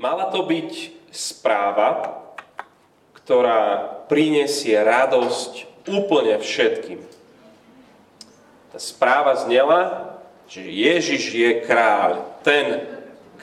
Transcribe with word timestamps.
Mala 0.00 0.32
to 0.32 0.48
byť 0.48 0.96
správa, 1.12 2.16
ktorá 3.20 3.84
prinesie 4.08 4.72
radosť 4.80 5.84
úplne 5.92 6.40
všetkým. 6.40 7.04
Tá 8.72 8.80
správa 8.80 9.36
znela, 9.36 10.08
že 10.48 10.64
Ježiš 10.64 11.36
je 11.36 11.50
kráľ, 11.68 12.24
ten 12.40 12.80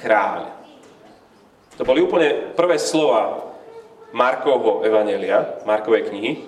kráľ. 0.02 0.50
To 1.78 1.86
boli 1.86 2.02
úplne 2.02 2.58
prvé 2.58 2.82
slova 2.82 3.54
Markovho 4.10 4.82
Evanelia, 4.82 5.62
Markovej 5.62 6.10
knihy. 6.10 6.42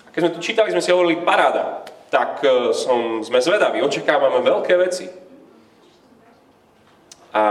A 0.00 0.16
keď 0.16 0.20
sme 0.24 0.32
to 0.32 0.40
čítali, 0.40 0.72
sme 0.72 0.80
si 0.80 0.96
hovorili 0.96 1.20
paráda, 1.20 1.84
tak 2.08 2.40
e, 2.40 2.72
som, 2.72 3.20
sme 3.20 3.36
zvedaví, 3.36 3.84
očakávame 3.84 4.40
veľké 4.40 4.74
veci. 4.80 5.12
A 7.36 7.42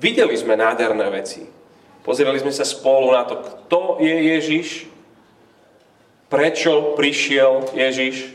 videli 0.00 0.34
sme 0.34 0.56
nádherné 0.56 1.06
veci. 1.12 1.44
Pozerali 2.00 2.40
sme 2.40 2.50
sa 2.50 2.64
spolu 2.64 3.12
na 3.12 3.28
to, 3.28 3.44
kto 3.44 4.00
je 4.00 4.16
Ježiš, 4.34 4.68
prečo 6.32 6.96
prišiel 6.96 7.76
Ježiš, 7.76 8.32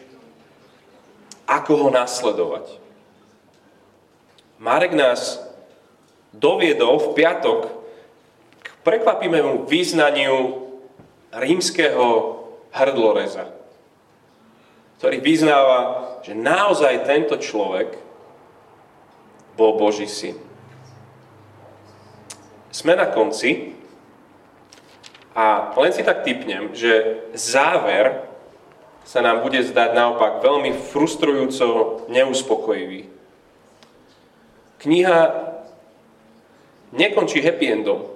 ako 1.50 1.72
ho 1.82 1.90
nasledovať. 1.90 2.78
Marek 4.62 4.94
nás 4.94 5.42
doviedol 6.30 7.02
v 7.02 7.08
piatok 7.18 7.60
k 8.62 8.70
prekvapivému 8.86 9.66
význaniu 9.66 10.68
rímskeho 11.34 12.40
hrdloreza, 12.72 13.50
ktorý 15.02 15.18
vyznáva, 15.20 15.80
že 16.22 16.38
naozaj 16.38 17.08
tento 17.08 17.36
človek 17.40 17.98
bol 19.56 19.80
Boží 19.80 20.08
syn. 20.08 20.45
Sme 22.76 22.92
na 22.92 23.08
konci 23.08 23.72
a 25.32 25.72
len 25.80 25.96
si 25.96 26.04
tak 26.04 26.28
typnem, 26.28 26.76
že 26.76 27.24
záver 27.32 28.28
sa 29.08 29.24
nám 29.24 29.40
bude 29.48 29.64
zdať 29.64 29.96
naopak 29.96 30.44
veľmi 30.44 30.76
frustrujúco 30.92 32.04
neuspokojivý. 32.12 33.08
Kniha 34.84 35.20
nekončí 36.92 37.40
happy 37.40 37.80
endom. 37.80 38.12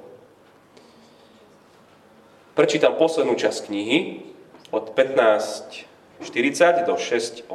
Prečítam 2.52 3.00
poslednú 3.00 3.40
časť 3.40 3.72
knihy 3.72 4.28
od 4.76 4.92
15.40 4.92 6.84
do 6.84 7.00
6.8 7.00 7.48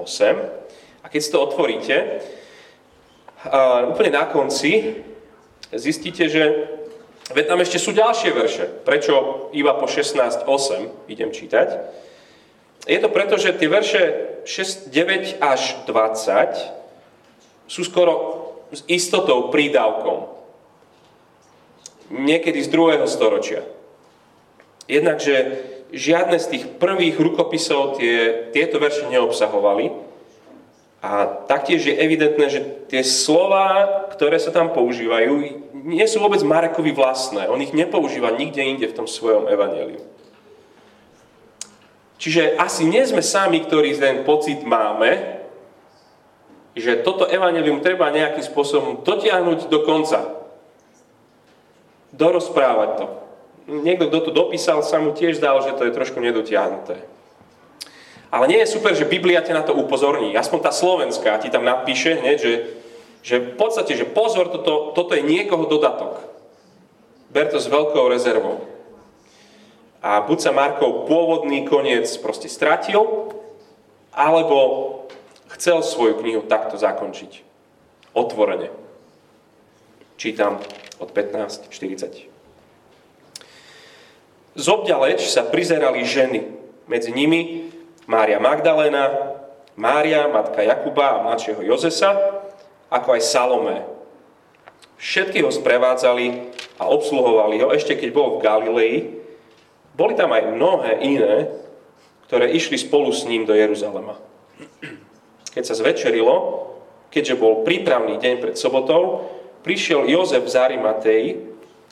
a 1.05 1.07
keď 1.13 1.21
si 1.21 1.29
to 1.29 1.37
otvoríte, 1.37 2.25
úplne 3.93 4.17
na 4.17 4.25
konci 4.25 5.05
zistíte, 5.69 6.33
že 6.33 6.45
veď 7.33 7.45
tam 7.49 7.61
ešte 7.65 7.79
sú 7.81 7.97
ďalšie 7.97 8.31
verše. 8.37 8.65
Prečo 8.85 9.49
iba 9.57 9.73
po 9.79 9.89
16.8 9.89 10.45
idem 11.09 11.33
čítať? 11.33 11.69
Je 12.85 13.01
to 13.01 13.09
preto, 13.09 13.41
že 13.41 13.57
tie 13.57 13.69
verše 13.71 14.03
6, 14.45 14.93
9 14.93 15.41
až 15.41 15.81
20 15.89 17.65
sú 17.65 17.81
skoro 17.81 18.45
s 18.69 18.85
istotou 18.93 19.49
prídavkom 19.49 20.29
niekedy 22.13 22.61
z 22.61 22.69
druhého 22.69 23.09
storočia. 23.09 23.65
Jednakže 24.85 25.65
žiadne 25.97 26.37
z 26.37 26.47
tých 26.53 26.65
prvých 26.77 27.17
rukopisov 27.17 27.97
tie, 27.97 28.51
tieto 28.53 28.77
verše 28.77 29.09
neobsahovali 29.09 30.14
a 31.05 31.29
taktiež 31.45 31.85
je 31.85 32.01
evidentné, 32.01 32.49
že 32.49 32.65
tie 32.89 33.05
slova, 33.05 34.09
ktoré 34.17 34.41
sa 34.41 34.49
tam 34.49 34.73
používajú, 34.73 35.37
nie 35.85 36.07
sú 36.09 36.17
vôbec 36.17 36.41
Marekovi 36.41 36.97
vlastné. 36.97 37.45
On 37.53 37.61
ich 37.61 37.77
nepoužíva 37.77 38.33
nikde 38.33 38.65
inde 38.65 38.89
v 38.89 38.97
tom 38.97 39.05
svojom 39.05 39.45
evaneliu. 39.53 40.01
Čiže 42.17 42.57
asi 42.57 42.89
nie 42.89 43.05
sme 43.05 43.21
sami, 43.21 43.61
ktorí 43.61 43.93
ten 44.01 44.25
pocit 44.25 44.65
máme, 44.65 45.45
že 46.73 47.05
toto 47.05 47.29
evanelium 47.29 47.85
treba 47.85 48.09
nejakým 48.09 48.41
spôsobom 48.41 49.05
dotiahnuť 49.05 49.69
do 49.69 49.85
konca 49.85 50.41
dorozprávať 52.17 52.91
to. 52.97 53.07
Niekto, 53.69 54.09
kto 54.09 54.19
to 54.25 54.33
dopísal, 54.33 54.81
sa 54.81 54.97
mu 55.05 55.13
tiež 55.13 55.37
zdal, 55.37 55.61
že 55.69 55.77
to 55.77 55.85
je 55.85 55.93
trošku 55.93 56.17
nedotiahnuté. 56.17 56.97
Ale 58.35 58.51
nie 58.51 58.59
je 58.67 58.75
super, 58.75 58.99
že 58.99 59.07
Biblia 59.07 59.47
ťa 59.47 59.55
na 59.55 59.63
to 59.63 59.79
upozorní. 59.79 60.35
Aspoň 60.35 60.67
tá 60.67 60.75
slovenská 60.75 61.39
ti 61.39 61.55
tam 61.55 61.63
napíše 61.63 62.19
hneď, 62.19 62.37
že, 62.43 62.53
že 63.23 63.37
v 63.39 63.55
podstate, 63.55 63.95
že 63.95 64.11
pozor, 64.11 64.51
toto, 64.51 64.91
toto 64.91 65.15
je 65.15 65.23
niekoho 65.23 65.71
dodatok. 65.71 66.19
Ber 67.31 67.47
to 67.47 67.63
s 67.63 67.71
veľkou 67.71 68.11
rezervou. 68.11 68.67
A 70.03 70.19
buď 70.19 70.51
sa 70.51 70.51
Markov 70.51 71.07
pôvodný 71.07 71.63
koniec 71.63 72.11
proste 72.19 72.51
stratil, 72.51 73.31
alebo 74.11 74.59
chcel 75.55 75.87
svoju 75.87 76.19
knihu 76.19 76.43
takto 76.43 76.75
zakončiť. 76.75 77.47
Otvorene. 78.19 78.75
Čítam 80.19 80.59
od 80.99 81.09
15.40. 81.15 82.27
Zobďaleč 84.59 85.23
sa 85.23 85.47
prizerali 85.47 86.03
ženy. 86.03 86.51
Medzi 86.91 87.15
nimi 87.15 87.74
Mária 88.05 88.37
Magdalena, 88.37 89.35
Mária, 89.75 90.29
matka 90.31 90.63
Jakuba 90.63 91.19
a 91.19 91.23
mladšieho 91.25 91.65
Jozesa, 91.65 92.15
ako 92.93 93.19
aj 93.19 93.23
Salomé. 93.27 93.79
Všetky 95.01 95.43
ho 95.43 95.51
sprevádzali 95.51 96.55
a 96.79 96.87
obsluhovali 96.87 97.59
ho, 97.61 97.75
ešte 97.75 97.99
keď 97.99 98.11
bol 98.15 98.39
v 98.39 98.43
Galilei. 98.45 98.95
Boli 99.95 100.15
tam 100.15 100.31
aj 100.31 100.55
mnohé 100.55 100.93
iné, 101.03 101.35
ktoré 102.31 102.51
išli 102.55 102.79
spolu 102.79 103.11
s 103.11 103.27
ním 103.27 103.47
do 103.47 103.55
Jeruzalema. 103.55 104.19
Keď 105.55 105.63
sa 105.63 105.75
zvečerilo, 105.75 106.67
keďže 107.11 107.39
bol 107.39 107.63
prípravný 107.63 108.19
deň 108.19 108.35
pred 108.43 108.55
sobotou, 108.59 109.31
prišiel 109.63 110.07
Jozef 110.11 110.47
z 110.51 110.55
Arimatei, 110.59 111.25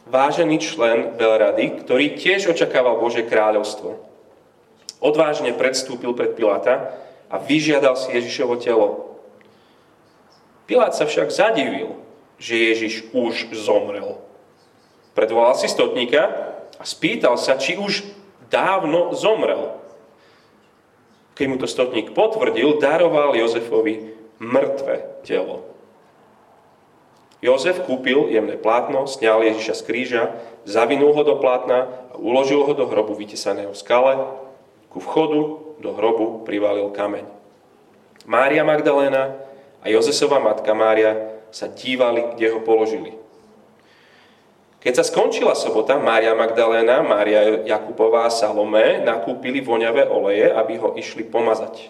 vážený 0.06 0.59
člen 0.59 0.99
Belrady, 1.15 1.83
ktorý 1.87 2.19
tiež 2.19 2.50
očakával 2.50 2.99
Bože 2.99 3.23
kráľovstvo. 3.23 4.12
Odvážne 5.03 5.51
predstúpil 5.51 6.15
pred 6.15 6.39
Piláta 6.39 6.95
a 7.27 7.43
vyžiadal 7.43 7.99
si 7.99 8.15
Ježišovo 8.15 8.55
telo. 8.63 9.19
Pilát 10.71 10.95
sa 10.95 11.11
však 11.11 11.35
zadivil, 11.35 11.99
že 12.39 12.71
Ježiš 12.71 13.11
už 13.11 13.51
zomrel. 13.51 14.23
Predvolal 15.19 15.59
si 15.59 15.67
stotníka 15.67 16.55
a 16.79 16.85
spýtal 16.87 17.35
sa, 17.35 17.59
či 17.59 17.75
už 17.75 18.07
dávno 18.47 19.11
zomrel. 19.12 19.75
Keď 21.35 21.47
mu 21.51 21.57
to 21.59 21.67
stotník 21.67 22.15
potvrdil, 22.15 22.79
daroval 22.79 23.35
Jozefovi 23.35 24.15
mŕtve 24.39 25.23
telo. 25.27 25.67
Jozef 27.43 27.83
kúpil 27.83 28.31
jemné 28.31 28.55
plátno, 28.55 29.11
sňal 29.11 29.43
Ježiša 29.43 29.75
z 29.75 29.83
kríža, 29.83 30.23
zavinul 30.62 31.11
ho 31.11 31.27
do 31.27 31.43
plátna 31.43 31.91
a 32.11 32.15
uložil 32.15 32.62
ho 32.62 32.71
do 32.71 32.87
hrobu 32.87 33.19
vytesaného 33.19 33.75
v 33.75 33.81
skale. 33.83 34.12
Ku 34.93 35.01
vchodu 35.01 35.73
do 35.81 35.91
hrobu 35.97 36.45
privalil 36.45 36.93
kameň. 36.93 37.25
Mária 38.29 38.61
Magdaléna 38.61 39.41
a 39.81 39.89
Jozesova 39.89 40.37
matka 40.39 40.77
Mária 40.77 41.41
sa 41.49 41.67
dívali, 41.67 42.37
kde 42.37 42.53
ho 42.53 42.61
položili. 42.61 43.17
Keď 44.83 44.93
sa 44.99 45.05
skončila 45.07 45.57
sobota, 45.57 45.97
Mária 45.97 46.37
Magdaléna, 46.37 47.01
Mária 47.01 47.65
Jakupová 47.65 48.29
a 48.29 48.35
Salomé 48.35 49.01
nakúpili 49.01 49.65
voňavé 49.65 50.11
oleje, 50.11 50.51
aby 50.53 50.75
ho 50.77 50.93
išli 50.99 51.25
pomazať. 51.25 51.89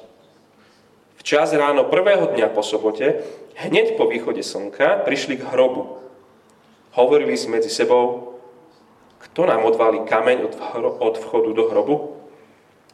Včas 1.19 1.51
ráno 1.57 1.91
prvého 1.91 2.31
dňa 2.31 2.55
po 2.55 2.63
sobote, 2.63 3.25
hneď 3.67 3.99
po 3.99 4.07
východe 4.07 4.45
slnka, 4.47 5.03
prišli 5.09 5.41
k 5.41 5.49
hrobu. 5.51 5.99
Hovorili 6.93 7.35
si 7.35 7.49
medzi 7.49 7.73
sebou, 7.73 8.37
kto 9.25 9.49
nám 9.49 9.65
odvalí 9.65 10.05
kameň 10.05 10.53
od 11.01 11.15
vchodu 11.17 11.51
do 11.51 11.65
hrobu? 11.73 12.22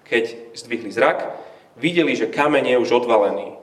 Keď 0.09 0.57
zdvihli 0.57 0.91
zrak, 0.93 1.37
videli, 1.77 2.17
že 2.17 2.33
kameň 2.33 2.75
je 2.75 2.83
už 2.83 3.05
odvalený. 3.05 3.57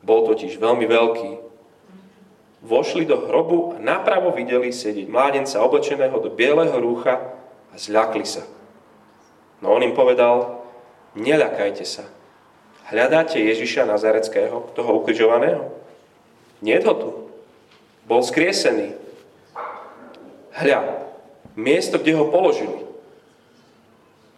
Bol 0.00 0.26
totiž 0.30 0.56
veľmi 0.62 0.86
veľký. 0.86 1.30
Vošli 2.64 3.04
do 3.04 3.28
hrobu 3.28 3.76
a 3.76 3.82
napravo 3.82 4.32
videli 4.32 4.72
sedieť 4.72 5.10
mládenca 5.10 5.60
oblečeného 5.60 6.16
do 6.16 6.32
bieleho 6.32 6.78
rúcha 6.80 7.20
a 7.68 7.76
zľakli 7.76 8.24
sa. 8.24 8.46
No 9.60 9.74
on 9.76 9.84
im 9.84 9.92
povedal, 9.92 10.64
neľakajte 11.18 11.84
sa, 11.84 12.04
Hľadáte 12.84 13.40
Ježiša 13.40 13.88
Nazareckého, 13.88 14.68
toho 14.76 14.90
ukrižovaného? 15.00 15.72
Nie 16.60 16.84
ho 16.84 16.92
tu. 16.92 17.10
Bol 18.04 18.20
skriesený. 18.20 18.92
Hľa, 20.52 21.08
miesto, 21.56 21.96
kde 21.96 22.12
ho 22.12 22.28
položili. 22.28 22.83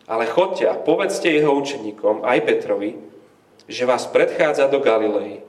Ale 0.06 0.30
chodte 0.30 0.62
a 0.70 0.78
povedzte 0.78 1.26
jeho 1.26 1.50
učeníkom, 1.50 2.22
aj 2.22 2.38
Petrovi, 2.46 2.94
že 3.66 3.82
vás 3.82 4.06
predchádza 4.06 4.70
do 4.70 4.78
Galilei. 4.78 5.42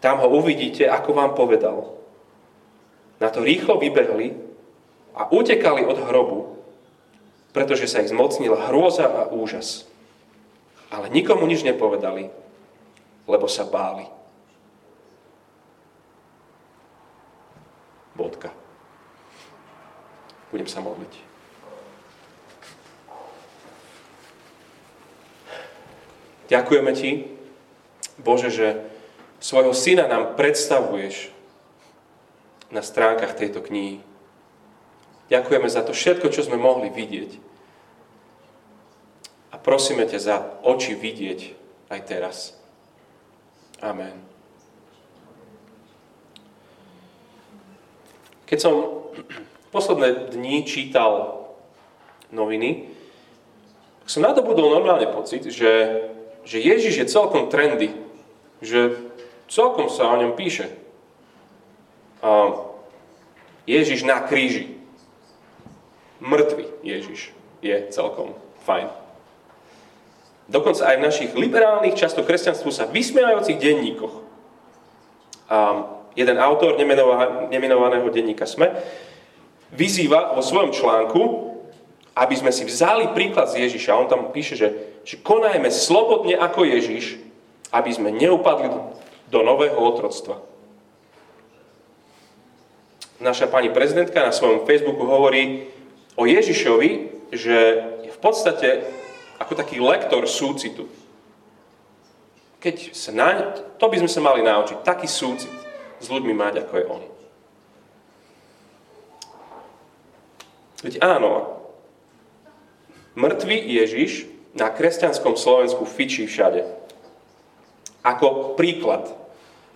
Tam 0.00 0.24
ho 0.24 0.28
uvidíte, 0.32 0.88
ako 0.88 1.10
vám 1.12 1.32
povedal. 1.36 1.98
na 3.18 3.28
to 3.34 3.42
rýchlo 3.42 3.82
vybehli 3.82 4.34
a 5.18 5.26
utekali 5.34 5.82
od 5.82 5.98
hrobu, 6.06 6.54
pretože 7.50 7.90
sa 7.90 8.06
ich 8.06 8.14
zmocnila 8.14 8.70
hrôza 8.70 9.10
a 9.10 9.26
úžas. 9.34 9.90
Ale 10.88 11.10
nikomu 11.10 11.44
nič 11.50 11.66
nepovedali, 11.66 12.30
lebo 13.26 13.46
sa 13.50 13.66
báli. 13.66 14.06
Bodka. 18.14 18.54
Budem 20.54 20.70
sa 20.70 20.80
modliť. 20.80 21.27
Ďakujeme 26.48 26.92
Ti, 26.96 27.10
Bože, 28.18 28.48
že 28.48 28.68
svojho 29.38 29.76
syna 29.76 30.08
nám 30.08 30.34
predstavuješ 30.34 31.30
na 32.72 32.82
stránkach 32.82 33.36
tejto 33.36 33.62
knihy. 33.64 34.00
Ďakujeme 35.28 35.68
za 35.68 35.84
to 35.84 35.92
všetko, 35.92 36.32
čo 36.32 36.44
sme 36.44 36.56
mohli 36.56 36.88
vidieť. 36.88 37.36
A 39.52 39.56
prosíme 39.60 40.08
ťa 40.08 40.18
za 40.20 40.36
oči 40.64 40.96
vidieť 40.96 41.40
aj 41.92 42.00
teraz. 42.08 42.36
Amen. 43.84 44.24
Keď 48.48 48.58
som 48.58 48.74
posledné 49.68 50.32
dni 50.32 50.64
čítal 50.64 51.44
noviny, 52.32 52.88
som 54.08 54.24
nadobudol 54.24 54.72
normálne 54.72 55.04
pocit, 55.12 55.44
že, 55.52 56.00
že 56.48 56.64
Ježiš 56.64 56.94
je 57.04 57.12
celkom 57.12 57.52
trendy. 57.52 57.92
Že 58.64 58.96
celkom 59.52 59.92
sa 59.92 60.08
o 60.08 60.16
ňom 60.16 60.32
píše. 60.32 60.72
A 62.24 62.56
Ježiš 63.68 64.08
na 64.08 64.24
kríži. 64.24 64.72
Mŕtvy 66.24 66.66
Ježiš 66.80 67.30
je 67.60 67.76
celkom 67.92 68.32
fajn. 68.64 68.88
Dokonca 70.48 70.88
aj 70.88 70.96
v 70.96 71.04
našich 71.04 71.30
liberálnych, 71.36 71.94
často 71.94 72.24
kresťanstvu 72.24 72.72
sa 72.72 72.88
vysmievajúcich 72.88 73.60
denníkoch. 73.60 74.24
A 75.52 75.84
jeden 76.16 76.40
autor 76.40 76.80
nemenovaného 77.52 78.08
denníka 78.08 78.48
SME, 78.48 78.72
vyzýva 79.70 80.32
vo 80.32 80.40
svojom 80.40 80.72
článku, 80.72 81.20
aby 82.16 82.34
sme 82.34 82.50
si 82.50 82.64
vzali 82.64 83.12
príklad 83.12 83.52
z 83.52 83.68
Ježiša. 83.68 84.00
On 84.00 84.08
tam 84.10 84.32
píše, 84.32 84.56
že, 84.56 84.68
že 85.08 85.16
konajme 85.16 85.72
slobodne 85.72 86.36
ako 86.36 86.68
Ježiš, 86.68 87.16
aby 87.72 87.88
sme 87.96 88.12
neupadli 88.12 88.68
do 89.32 89.40
nového 89.40 89.80
otroctva. 89.80 90.36
Naša 93.16 93.48
pani 93.48 93.72
prezidentka 93.72 94.20
na 94.20 94.36
svojom 94.36 94.68
Facebooku 94.68 95.08
hovorí 95.08 95.72
o 96.12 96.28
Ježišovi, 96.28 96.90
že 97.32 97.56
je 98.04 98.10
v 98.12 98.20
podstate 98.20 98.84
ako 99.40 99.56
taký 99.56 99.80
lektor 99.80 100.28
súcitu. 100.28 100.84
Keď 102.60 102.92
sa 102.92 103.10
na, 103.16 103.56
to 103.80 103.88
by 103.88 103.96
sme 104.04 104.12
sa 104.12 104.20
mali 104.20 104.44
naučiť, 104.44 104.84
taký 104.84 105.08
súcit 105.08 105.50
s 106.04 106.06
ľuďmi 106.12 106.36
mať, 106.36 106.68
ako 106.68 106.74
je 106.76 106.84
on. 106.84 107.02
Veď 110.84 110.94
áno, 111.00 111.64
mŕtvý 113.16 113.56
Ježiš 113.56 114.37
na 114.58 114.68
kresťanskom 114.74 115.38
Slovensku 115.38 115.86
fičí 115.86 116.26
všade. 116.26 116.66
Ako 118.02 118.58
príklad, 118.58 119.06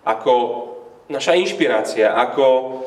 ako 0.02 0.66
naša 1.06 1.38
inšpirácia, 1.38 2.10
ako 2.10 2.80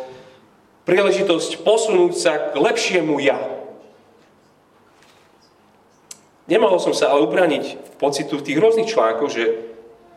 príležitosť 0.83 1.63
posunúť 1.63 2.13
sa 2.13 2.33
k 2.51 2.59
lepšiemu 2.59 3.15
ja. 3.24 3.39
Nemohol 6.45 6.77
som 6.77 6.94
sa 6.94 7.09
ale 7.09 7.25
ubraniť 7.25 7.98
pocitu 7.98 8.38
v 8.38 8.45
tých 8.45 8.62
rôznych 8.62 8.91
článkoch, 8.91 9.31
že 9.33 9.44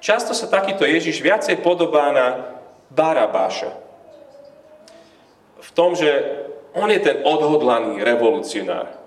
často 0.04 0.36
sa 0.36 0.50
takýto 0.50 0.84
Ježiš 0.84 1.24
viacej 1.24 1.64
podobá 1.64 2.12
na 2.12 2.26
Barabáša. 2.92 3.72
V 5.64 5.70
tom, 5.72 5.96
že 5.96 6.08
on 6.76 6.92
je 6.92 7.00
ten 7.00 7.24
odhodlaný 7.24 8.04
revolucionár. 8.04 8.97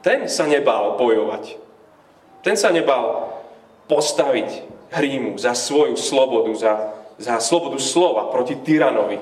Ten 0.00 0.28
sa 0.28 0.48
nebal 0.48 0.96
bojovať. 0.96 1.58
Ten 2.42 2.54
sa 2.54 2.70
nebal 2.70 3.32
postaviť 3.86 4.66
hrímu 4.90 5.38
za 5.38 5.54
svoju 5.54 5.98
slobodu, 5.98 6.52
za, 6.54 6.72
za 7.18 7.38
slobodu 7.42 7.78
slova 7.82 8.30
proti 8.30 8.54
tyranovi. 8.54 9.18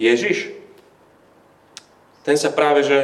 Ježiš, 0.00 0.50
ten 2.26 2.34
sa 2.34 2.50
práve 2.50 2.82
že 2.82 2.98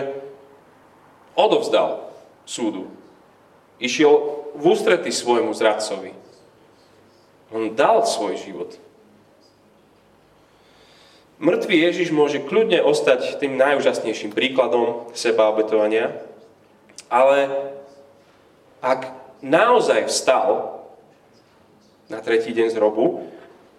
odovzdal 1.38 2.10
súdu. 2.42 2.90
Išiel 3.78 4.42
v 4.58 4.64
ústrety 4.75 5.14
svojmu 5.14 5.54
zradcovi. 5.54 6.10
On 7.54 7.70
dal 7.72 8.02
svoj 8.02 8.34
život. 8.42 8.75
Mŕtvý 11.38 11.87
Ježiš 11.87 12.11
môže 12.11 12.43
kľudne 12.43 12.82
ostať 12.82 13.38
tým 13.38 13.55
najúžasnejším 13.55 14.35
príkladom 14.35 15.06
seba 15.14 15.46
obetovania, 15.46 16.19
ale 17.06 17.46
ak 18.82 19.14
naozaj 19.38 20.11
vstal 20.11 20.82
na 22.11 22.19
tretí 22.19 22.50
deň 22.50 22.75
z 22.75 22.81
robu, 22.82 23.31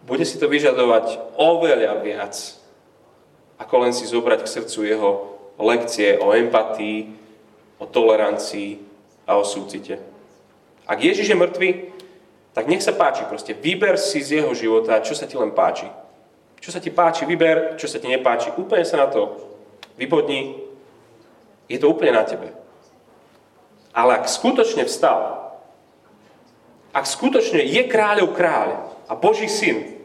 bude 0.07 0.23
si 0.23 0.39
to 0.39 0.47
vyžadovať 0.47 1.35
oveľa 1.35 1.99
viac, 1.99 2.35
ako 3.59 3.75
len 3.83 3.91
si 3.91 4.07
zobrať 4.07 4.47
k 4.47 4.53
srdcu 4.55 4.79
jeho 4.87 5.09
lekcie 5.59 6.15
o 6.15 6.31
empatii, 6.31 7.11
o 7.75 7.83
tolerancii 7.83 8.79
a 9.27 9.35
o 9.35 9.43
súcite. 9.43 9.99
Ak 10.87 11.03
Ježiš 11.03 11.35
je 11.35 11.35
mŕtvy, 11.35 11.69
tak 12.55 12.71
nech 12.71 12.79
sa 12.79 12.95
páči 12.95 13.27
proste. 13.27 13.51
Vyber 13.51 13.99
si 13.99 14.23
z 14.23 14.39
jeho 14.39 14.55
života, 14.55 15.03
čo 15.03 15.11
sa 15.11 15.27
ti 15.27 15.35
len 15.35 15.51
páči. 15.51 15.91
Čo 16.59 16.75
sa 16.75 16.83
ti 16.83 16.91
páči, 16.91 17.23
vyber, 17.23 17.79
čo 17.79 17.87
sa 17.87 17.99
ti 17.99 18.11
nepáči. 18.11 18.51
Úplne 18.51 18.83
sa 18.83 19.03
na 19.03 19.07
to 19.07 19.39
vypodni. 19.95 20.59
Je 21.71 21.79
to 21.79 21.87
úplne 21.91 22.15
na 22.15 22.27
tebe. 22.27 22.51
Ale 23.95 24.19
ak 24.19 24.27
skutočne 24.27 24.83
vstal, 24.85 25.55
ak 26.91 27.05
skutočne 27.05 27.63
je 27.63 27.81
kráľov 27.87 28.35
kráľ 28.35 28.69
a 29.07 29.13
Boží 29.15 29.47
syn, 29.47 30.03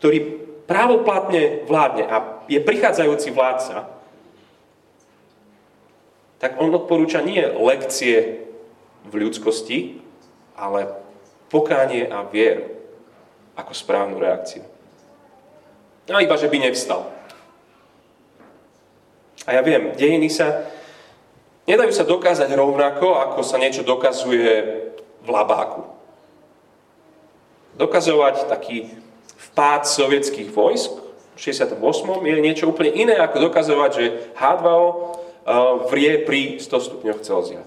ktorý 0.00 0.40
právoplatne 0.64 1.66
vládne 1.66 2.04
a 2.06 2.16
je 2.46 2.58
prichádzajúci 2.62 3.28
vládca, 3.34 3.90
tak 6.40 6.56
on 6.56 6.72
odporúča 6.72 7.20
nie 7.20 7.42
lekcie 7.44 8.46
v 9.04 9.12
ľudskosti, 9.12 10.00
ale 10.56 10.88
pokánie 11.52 12.08
a 12.08 12.24
vieru 12.24 12.70
ako 13.58 13.72
správnu 13.76 14.16
reakciu. 14.16 14.64
A 16.10 16.20
iba, 16.20 16.34
že 16.34 16.50
by 16.50 16.58
nevstal. 16.58 17.06
A 19.46 19.56
ja 19.56 19.62
viem, 19.62 19.94
dejiny 19.96 20.28
sa 20.28 20.68
nedajú 21.70 21.92
sa 21.94 22.02
dokázať 22.02 22.50
rovnako, 22.50 23.14
ako 23.30 23.40
sa 23.46 23.56
niečo 23.56 23.86
dokazuje 23.86 24.52
v 25.22 25.28
labáku. 25.30 25.86
Dokazovať 27.78 28.50
taký 28.50 28.90
vpád 29.50 29.86
sovietských 29.86 30.50
vojsk 30.50 30.92
v 31.34 31.38
68. 31.38 31.78
je 32.20 32.44
niečo 32.44 32.68
úplne 32.68 32.92
iné, 32.92 33.16
ako 33.16 33.48
dokazovať, 33.48 33.90
že 33.94 34.04
H2O 34.36 34.86
eh, 34.86 34.98
vrie 35.88 36.12
pri 36.26 36.40
100 36.60 36.68
stupňoch 36.68 37.20
Celzia. 37.24 37.62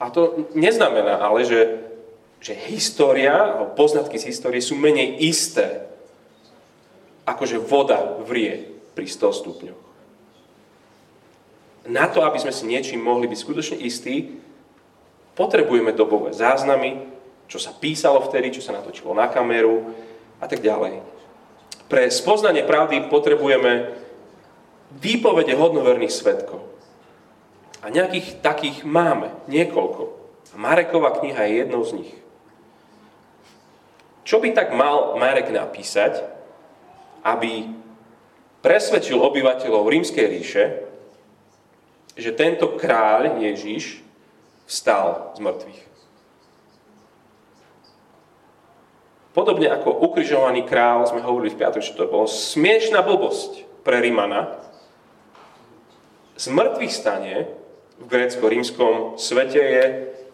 A 0.00 0.08
to 0.08 0.48
neznamená 0.56 1.20
ale, 1.20 1.44
že, 1.44 1.84
že 2.40 2.56
história, 2.72 3.36
alebo 3.36 3.76
poznatky 3.76 4.16
z 4.16 4.32
histórie 4.32 4.64
sú 4.64 4.72
menej 4.72 5.20
isté, 5.20 5.84
ako 7.30 7.46
že 7.46 7.62
voda 7.62 8.18
vrie 8.26 8.66
pri 8.98 9.06
100 9.06 9.40
stupňoch. 9.40 9.80
Na 11.88 12.10
to, 12.10 12.26
aby 12.26 12.36
sme 12.42 12.52
si 12.52 12.68
niečím 12.68 13.00
mohli 13.00 13.30
byť 13.30 13.38
skutočne 13.38 13.76
istí, 13.80 14.36
potrebujeme 15.38 15.94
dobové 15.96 16.34
záznamy, 16.34 17.06
čo 17.46 17.56
sa 17.56 17.72
písalo 17.72 18.20
vtedy, 18.26 18.52
čo 18.54 18.62
sa 18.62 18.76
natočilo 18.76 19.14
na 19.14 19.30
kameru 19.30 19.94
a 20.42 20.46
tak 20.46 20.60
ďalej. 20.60 21.02
Pre 21.90 22.02
spoznanie 22.10 22.62
pravdy 22.62 23.10
potrebujeme 23.10 23.96
výpovede 24.98 25.54
hodnoverných 25.54 26.14
svetkov. 26.14 26.62
A 27.80 27.88
nejakých 27.88 28.44
takých 28.44 28.84
máme, 28.84 29.32
niekoľko. 29.48 30.20
Marekova 30.54 31.16
kniha 31.16 31.48
je 31.48 31.54
jednou 31.64 31.82
z 31.86 31.92
nich. 32.02 32.12
Čo 34.28 34.38
by 34.38 34.52
tak 34.52 34.70
mal 34.76 35.16
Marek 35.16 35.48
napísať, 35.50 36.22
aby 37.24 37.68
presvedčil 38.60 39.16
obyvateľov 39.16 39.88
rímskej 39.88 40.26
ríše, 40.28 40.64
že 42.16 42.36
tento 42.36 42.76
kráľ 42.76 43.40
Ježiš 43.40 44.04
vstal 44.68 45.32
z 45.34 45.40
mŕtvych. 45.40 45.80
Podobne 49.30 49.70
ako 49.70 50.10
ukrižovaný 50.10 50.66
král, 50.66 51.06
sme 51.06 51.22
hovorili 51.22 51.54
v 51.54 51.60
piatok, 51.62 51.82
že 51.82 51.94
to 51.94 52.10
bolo 52.10 52.26
smiešná 52.26 52.98
blbosť 53.00 53.62
pre 53.86 54.02
Rimana. 54.02 54.58
Z 56.34 56.50
mŕtvych 56.50 56.92
stane 56.92 57.34
v 58.00 58.04
grécko-rímskom 58.10 59.20
svete 59.20 59.60
je, 59.60 59.84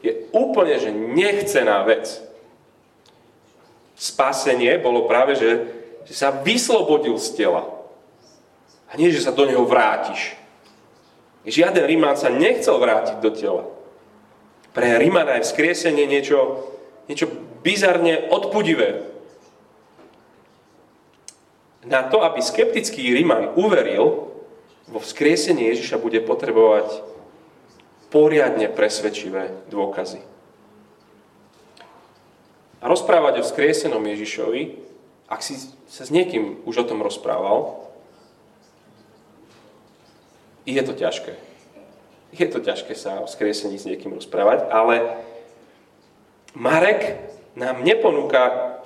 je 0.00 0.12
úplne 0.32 0.80
že 0.80 0.90
nechcená 0.90 1.84
vec. 1.84 2.24
Spasenie 4.00 4.80
bolo 4.80 5.04
práve, 5.04 5.36
že, 5.36 5.50
že 6.06 6.14
sa 6.14 6.30
vyslobodil 6.30 7.18
z 7.18 7.34
tela. 7.34 7.66
A 8.86 8.94
nie, 8.94 9.10
že 9.10 9.26
sa 9.26 9.34
do 9.34 9.42
neho 9.42 9.66
vrátiš. 9.66 10.38
Žiaden 11.46 11.86
Ríman 11.86 12.14
sa 12.14 12.30
nechcel 12.30 12.78
vrátiť 12.78 13.18
do 13.18 13.30
tela. 13.34 13.62
Pre 14.70 14.86
Rímana 14.98 15.38
je 15.38 15.46
vzkriesenie 15.46 16.06
niečo, 16.06 16.70
niečo 17.10 17.26
bizarne 17.62 18.30
odpudivé. 18.30 19.02
Na 21.86 22.06
to, 22.06 22.22
aby 22.22 22.42
skeptický 22.42 23.14
Ríman 23.14 23.54
uveril, 23.54 24.30
vo 24.86 24.98
vzkriesenie 25.02 25.70
Ježiša 25.74 25.98
bude 25.98 26.22
potrebovať 26.22 27.02
poriadne 28.10 28.70
presvedčivé 28.70 29.50
dôkazy. 29.70 30.22
A 32.82 32.84
rozprávať 32.86 33.42
o 33.42 33.46
vzkriesenom 33.46 34.02
Ježišovi, 34.02 34.62
ak 35.26 35.40
si 35.42 35.58
sa 35.90 36.06
s 36.06 36.14
niekým 36.14 36.62
už 36.62 36.86
o 36.86 36.88
tom 36.88 37.02
rozprával, 37.02 37.82
je 40.66 40.82
to 40.82 40.94
ťažké. 40.94 41.34
Je 42.34 42.46
to 42.50 42.58
ťažké 42.58 42.94
sa 42.98 43.22
o 43.22 43.30
vzkriesení 43.30 43.78
s 43.78 43.86
niekým 43.86 44.14
rozprávať, 44.14 44.66
ale 44.70 45.22
Marek 46.58 47.18
nám 47.54 47.82
neponúka 47.86 48.76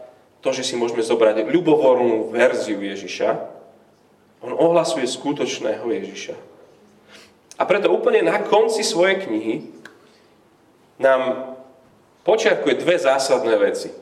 to, 0.41 0.53
že 0.53 0.65
si 0.65 0.75
môžeme 0.77 1.05
zobrať 1.05 1.49
ľubovornú 1.49 2.33
verziu 2.33 2.81
Ježiša. 2.81 3.37
On 4.41 4.57
ohlasuje 4.57 5.05
skutočného 5.05 5.85
Ježiša. 5.85 6.37
A 7.61 7.63
preto 7.69 7.93
úplne 7.93 8.25
na 8.25 8.41
konci 8.41 8.81
svojej 8.81 9.21
knihy 9.29 9.69
nám 10.97 11.53
počiarkuje 12.25 12.81
dve 12.81 12.97
zásadné 12.97 13.53
veci. 13.61 13.93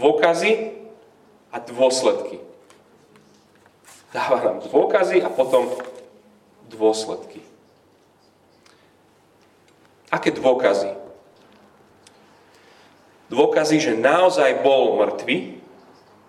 Dôkazy 0.00 0.72
a 1.52 1.60
dôsledky. 1.60 2.40
Dáva 4.16 4.40
nám 4.40 4.58
dôkazy 4.64 5.20
a 5.20 5.28
potom 5.28 5.68
dôsledky. 6.72 7.44
Aké 10.08 10.32
dôkazy? 10.32 10.96
Dôkazy, 13.30 13.76
že 13.78 13.92
naozaj 13.94 14.64
bol 14.66 14.98
mŕtvy 14.98 15.62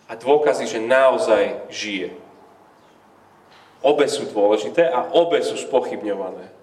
a 0.06 0.14
dôkazy, 0.14 0.70
že 0.70 0.78
naozaj 0.78 1.66
žije. 1.74 2.14
Obe 3.82 4.06
sú 4.06 4.30
dôležité 4.30 4.86
a 4.86 5.10
obe 5.10 5.42
sú 5.42 5.58
spochybňované. 5.58 6.54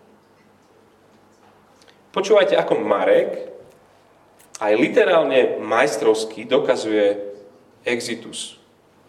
Počúvajte, 2.15 2.55
ako 2.55 2.79
Marek 2.79 3.58
aj 4.59 4.73
literálne 4.75 5.63
majstrovsky 5.63 6.43
dokazuje 6.45 7.19
exitus 7.87 8.59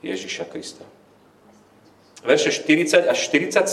Ježiša 0.06 0.46
Krista. 0.48 0.86
Verše 2.22 2.52
40 2.52 3.10
až 3.10 3.20
47 3.32 3.66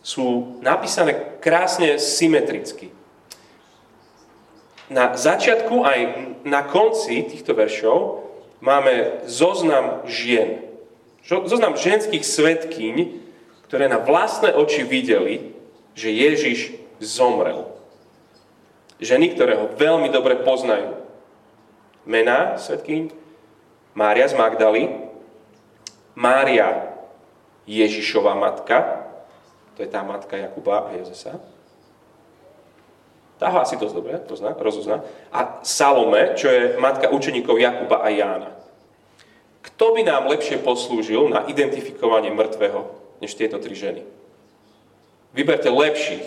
sú 0.00 0.56
napísané 0.64 1.38
krásne 1.42 1.98
symetricky. 2.00 2.94
Na 4.88 5.12
začiatku 5.12 5.84
aj 5.84 5.98
na 6.48 6.64
konci 6.64 7.28
týchto 7.28 7.52
veršov 7.52 8.24
máme 8.64 9.20
zoznam 9.28 10.08
žien. 10.08 10.64
Zoznam 11.28 11.76
ženských 11.76 12.24
svetkyň, 12.24 12.96
ktoré 13.68 13.84
na 13.92 14.00
vlastné 14.00 14.56
oči 14.56 14.80
videli, 14.80 15.52
že 15.92 16.08
Ježiš 16.08 16.72
zomrel. 17.04 17.77
Ženy, 18.98 19.38
ktoré 19.38 19.54
ho 19.54 19.70
veľmi 19.78 20.10
dobre 20.10 20.38
poznajú. 20.42 20.98
Mená 22.08 22.58
svetkyň 22.58 23.14
Mária 23.94 24.26
z 24.26 24.34
Magdaly, 24.34 24.90
Mária 26.18 26.94
Ježišova 27.68 28.34
matka, 28.34 29.06
to 29.78 29.86
je 29.86 29.90
tá 29.90 30.02
matka 30.02 30.34
Jakuba 30.34 30.90
a 30.90 30.98
Jozesa. 30.98 31.38
Tá 33.38 33.54
ho 33.54 33.62
asi 33.62 33.78
dosť 33.78 33.94
dobre 33.94 34.18
pozná, 34.18 34.50
rozozná. 34.58 35.06
A 35.30 35.62
Salome, 35.62 36.34
čo 36.34 36.50
je 36.50 36.74
matka 36.82 37.06
učeníkov 37.06 37.54
Jakuba 37.54 38.02
a 38.02 38.10
Jána. 38.10 38.50
Kto 39.62 39.94
by 39.94 40.02
nám 40.02 40.26
lepšie 40.26 40.58
poslúžil 40.58 41.30
na 41.30 41.46
identifikovanie 41.46 42.34
mŕtvého, 42.34 42.90
než 43.22 43.38
tieto 43.38 43.62
tri 43.62 43.78
ženy? 43.78 44.02
Vyberte 45.30 45.70
lepších, 45.70 46.26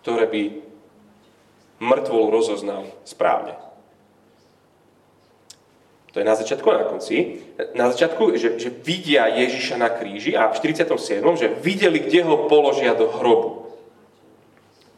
ktoré 0.00 0.24
by 0.24 0.42
mŕtvolu 1.82 2.30
rozoznali 2.30 2.94
správne. 3.02 3.58
To 6.12 6.20
je 6.20 6.28
na 6.28 6.36
začiatku 6.36 6.68
a 6.70 6.84
na 6.84 6.86
konci. 6.86 7.40
Na 7.72 7.88
začiatku, 7.88 8.36
že, 8.36 8.60
že 8.60 8.68
vidia 8.68 9.32
Ježiša 9.32 9.80
na 9.80 9.88
kríži 9.88 10.36
a 10.36 10.52
v 10.52 10.60
47. 10.60 10.92
že 11.40 11.48
videli, 11.58 12.04
kde 12.04 12.20
ho 12.22 12.46
položia 12.46 12.92
do 12.92 13.08
hrobu. 13.08 13.72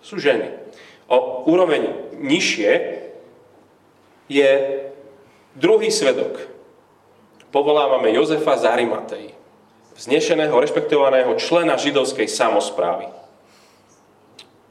Sú 0.03 0.19
ženy. 0.19 0.51
O 1.07 1.47
úroveň 1.47 2.13
nižšie 2.19 2.71
je 4.27 4.51
druhý 5.55 5.89
svedok. 5.95 6.51
Povolávame 7.55 8.11
Jozefa 8.11 8.59
z 8.59 8.67
Arimatej, 8.67 9.25
vznešeného, 9.95 10.59
rešpektovaného 10.59 11.39
člena 11.39 11.79
židovskej 11.79 12.27
samozprávy. 12.27 13.07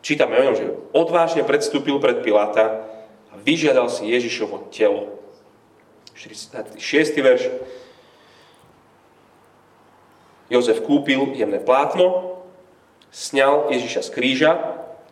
Čítame 0.03 0.36
o 0.36 0.45
ňom, 0.51 0.55
že 0.60 0.67
odvážne 0.91 1.48
predstúpil 1.48 1.95
pred 2.03 2.19
Piláta 2.19 2.83
a 3.31 3.39
vyžiadal 3.39 3.88
si 3.88 4.12
Ježišovo 4.12 4.67
telo. 4.67 5.15
46. 6.12 6.75
verš. 7.24 7.48
Jozef 10.51 10.83
kúpil 10.83 11.31
jemné 11.39 11.63
plátno, 11.63 12.36
sňal 13.15 13.72
Ježiša 13.72 14.03
z 14.03 14.10
kríža, 14.12 14.51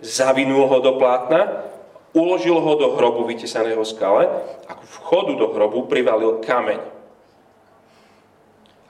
zavinul 0.03 0.67
ho 0.67 0.83
do 0.83 0.99
plátna, 0.99 1.63
uložil 2.11 2.59
ho 2.59 2.73
do 2.75 2.91
hrobu 2.99 3.23
vytesaného 3.31 3.87
skale 3.87 4.27
a 4.67 4.75
ku 4.75 4.83
vchodu 4.83 5.39
do 5.39 5.55
hrobu 5.55 5.87
privalil 5.87 6.43
kameň. 6.43 6.83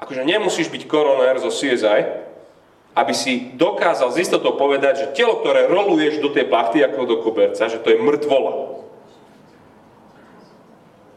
Akože 0.01 0.25
nemusíš 0.25 0.73
byť 0.73 0.89
koronér 0.89 1.37
zo 1.37 1.53
CSI, 1.53 2.30
aby 2.91 3.13
si 3.15 3.55
dokázal 3.55 4.11
z 4.11 4.27
istotou 4.27 4.59
povedať, 4.59 4.93
že 4.99 5.11
telo, 5.15 5.39
ktoré 5.39 5.71
roluješ 5.71 6.19
do 6.19 6.27
tej 6.27 6.51
plachty 6.51 6.83
ako 6.83 7.07
do 7.07 7.17
koberca, 7.23 7.71
že 7.71 7.79
to 7.79 7.87
je 7.87 8.03
mŕtvola. 8.03 8.83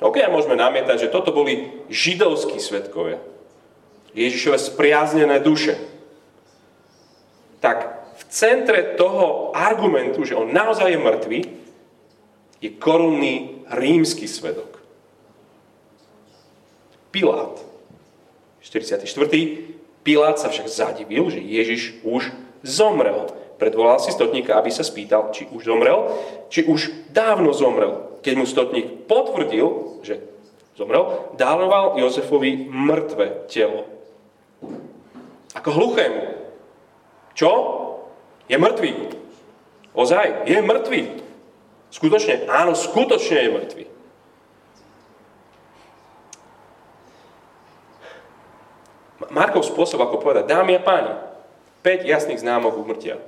OK, 0.04 0.16
môžeme 0.30 0.54
namietať, 0.54 1.08
že 1.08 1.12
toto 1.12 1.34
boli 1.34 1.70
židovskí 1.90 2.60
svetkovia. 2.62 3.18
Ježišove 4.14 4.58
spriaznené 4.60 5.42
duše. 5.42 5.74
Tak 7.58 8.06
v 8.14 8.22
centre 8.30 8.94
toho 8.94 9.50
argumentu, 9.56 10.22
že 10.22 10.38
on 10.38 10.54
naozaj 10.54 10.94
je 10.94 11.00
mŕtvý, 11.00 11.40
je 12.62 12.70
korunný 12.78 13.66
rímsky 13.66 14.30
svedok. 14.30 14.78
Pilát. 17.10 17.58
44. 18.62 19.04
Pilát 20.04 20.36
sa 20.36 20.52
však 20.52 20.68
zadivil, 20.68 21.32
že 21.32 21.40
Ježiš 21.40 22.04
už 22.04 22.28
zomrel. 22.60 23.32
Predvolal 23.56 23.96
si 23.96 24.12
stotníka, 24.12 24.60
aby 24.60 24.68
sa 24.68 24.84
spýtal, 24.84 25.32
či 25.32 25.48
už 25.48 25.64
zomrel, 25.64 26.12
či 26.52 26.68
už 26.68 27.08
dávno 27.08 27.56
zomrel. 27.56 28.20
Keď 28.20 28.34
mu 28.36 28.44
stotník 28.44 29.08
potvrdil, 29.08 29.98
že 30.04 30.20
zomrel, 30.76 31.32
dároval 31.40 31.96
Jozefovi 31.96 32.68
mŕtve 32.68 33.48
telo. 33.48 33.88
Ako 35.56 35.70
hluchému. 35.72 36.22
Čo? 37.32 37.50
Je 38.50 38.60
mŕtvý. 38.60 38.92
Ozaj, 39.96 40.44
je 40.44 40.58
mŕtvý. 40.60 41.02
Skutočne, 41.94 42.50
áno, 42.50 42.74
skutočne 42.76 43.38
je 43.38 43.50
mŕtvý. 43.54 43.84
Markov 49.30 49.62
spôsob, 49.66 50.02
ako 50.02 50.18
povedať, 50.18 50.50
dámy 50.50 50.78
a 50.78 50.82
páni, 50.82 51.14
5 51.86 52.08
jasných 52.08 52.42
známok 52.42 52.74
umrtia. 52.80 53.20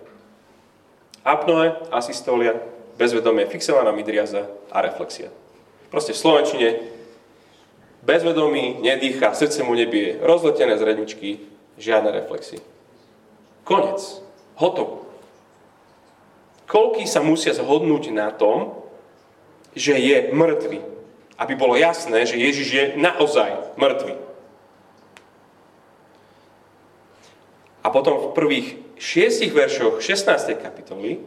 Apnoe, 1.22 1.74
asystolia, 1.94 2.58
bezvedomie, 2.98 3.46
fixovaná 3.46 3.92
midriaza 3.92 4.50
a 4.72 4.82
reflexia. 4.82 5.30
Proste 5.92 6.16
v 6.16 6.22
Slovenčine 6.22 6.68
bezvedomí, 8.06 8.82
nedýcha, 8.82 9.34
srdce 9.34 9.62
mu 9.62 9.74
nebije, 9.74 10.22
rozletené 10.22 10.78
zredničky, 10.78 11.42
žiadne 11.78 12.10
reflexy. 12.14 12.62
Konec. 13.66 14.22
Hotovo. 14.56 15.04
Koľký 16.66 17.04
sa 17.04 17.20
musia 17.20 17.52
zhodnúť 17.52 18.10
na 18.14 18.32
tom, 18.32 18.82
že 19.76 19.98
je 20.00 20.32
mŕtvy. 20.32 20.80
aby 21.36 21.52
bolo 21.52 21.76
jasné, 21.76 22.24
že 22.24 22.40
Ježiš 22.40 22.68
je 22.72 22.84
naozaj 22.96 23.76
mŕtvy. 23.76 24.16
A 27.86 27.94
potom 27.94 28.18
v 28.18 28.34
prvých 28.34 28.68
šiestich 28.98 29.54
veršoch 29.54 30.02
16. 30.02 30.58
kapitoly 30.58 31.22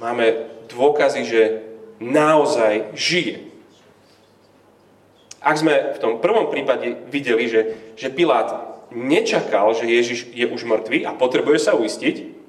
máme 0.00 0.48
dôkazy, 0.72 1.22
že 1.28 1.42
naozaj 2.00 2.96
žije. 2.96 3.44
Ak 5.44 5.60
sme 5.60 5.92
v 5.92 5.98
tom 6.00 6.16
prvom 6.24 6.48
prípade 6.48 7.04
videli, 7.12 7.44
že, 7.44 7.92
že 7.92 8.08
Pilát 8.08 8.72
nečakal, 8.88 9.76
že 9.76 9.84
Ježiš 9.84 10.32
je 10.32 10.48
už 10.48 10.64
mŕtvý 10.64 11.04
a 11.04 11.12
potrebuje 11.12 11.60
sa 11.60 11.76
uistiť, 11.76 12.40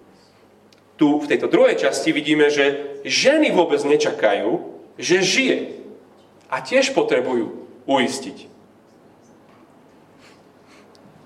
tu 0.96 1.20
v 1.20 1.28
tejto 1.28 1.52
druhej 1.52 1.84
časti 1.84 2.16
vidíme, 2.16 2.48
že 2.48 2.96
ženy 3.04 3.52
vôbec 3.52 3.84
nečakajú, 3.84 4.64
že 4.96 5.20
žije. 5.20 5.60
A 6.48 6.64
tiež 6.64 6.96
potrebujú 6.96 7.68
uistiť. 7.92 8.48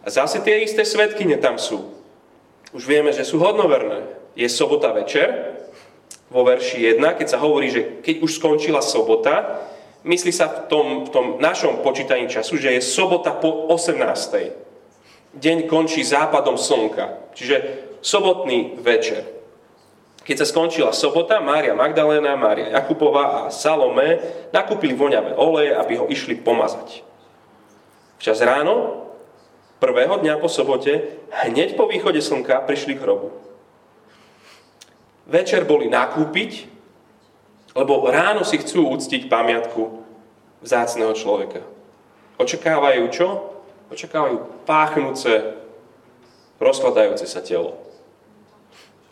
A 0.05 0.07
zase 0.13 0.37
tie 0.45 0.61
isté 0.61 0.85
svetkyne 0.85 1.41
tam 1.41 1.57
sú. 1.57 1.89
Už 2.71 2.85
vieme, 2.85 3.09
že 3.09 3.25
sú 3.25 3.41
hodnoverné. 3.41 4.05
Je 4.37 4.45
sobota 4.45 4.93
večer, 4.93 5.57
vo 6.29 6.45
verši 6.45 6.97
1, 6.97 7.01
keď 7.17 7.27
sa 7.27 7.41
hovorí, 7.41 7.73
že 7.73 8.01
keď 8.05 8.21
už 8.21 8.37
skončila 8.37 8.85
sobota, 8.85 9.65
myslí 10.05 10.31
sa 10.33 10.45
v 10.45 10.57
tom, 10.69 10.87
v 11.05 11.09
tom 11.09 11.25
našom 11.41 11.81
počítaní 11.81 12.29
času, 12.29 12.57
že 12.57 12.77
je 12.77 12.81
sobota 12.81 13.33
po 13.33 13.69
18. 13.73 13.97
Deň 15.35 15.57
končí 15.67 16.05
západom 16.05 16.55
slnka, 16.55 17.33
čiže 17.33 17.87
sobotný 18.05 18.77
večer. 18.79 19.25
Keď 20.25 20.41
sa 20.41 20.49
skončila 20.49 20.89
sobota, 20.89 21.37
Mária 21.37 21.77
Magdaléna, 21.77 22.33
Mária 22.33 22.73
Jakupová 22.73 23.45
a 23.45 23.53
Salome 23.53 24.17
nakúpili 24.49 24.97
voňavé 24.97 25.37
oleje, 25.37 25.71
aby 25.77 25.93
ho 26.01 26.09
išli 26.09 26.33
pomazať. 26.41 27.05
Včas 28.17 28.41
ráno 28.41 29.05
prvého 29.79 30.17
dňa 30.19 30.39
po 30.39 30.47
sobote, 30.47 31.19
hneď 31.45 31.75
po 31.75 31.87
východe 31.89 32.21
slnka, 32.21 32.63
prišli 32.63 32.95
k 32.95 33.03
hrobu. 33.03 33.31
Večer 35.25 35.65
boli 35.65 35.89
nakúpiť, 35.89 36.69
lebo 37.75 38.07
ráno 38.07 38.45
si 38.45 38.61
chcú 38.61 38.93
úctiť 38.93 39.27
pamiatku 39.27 40.05
vzácného 40.63 41.11
človeka. 41.17 41.65
Očakávajú 42.37 43.03
čo? 43.11 43.27
Očakávajú 43.91 44.65
páchnúce, 44.65 45.55
rozkladajúce 46.57 47.25
sa 47.27 47.41
telo. 47.41 47.77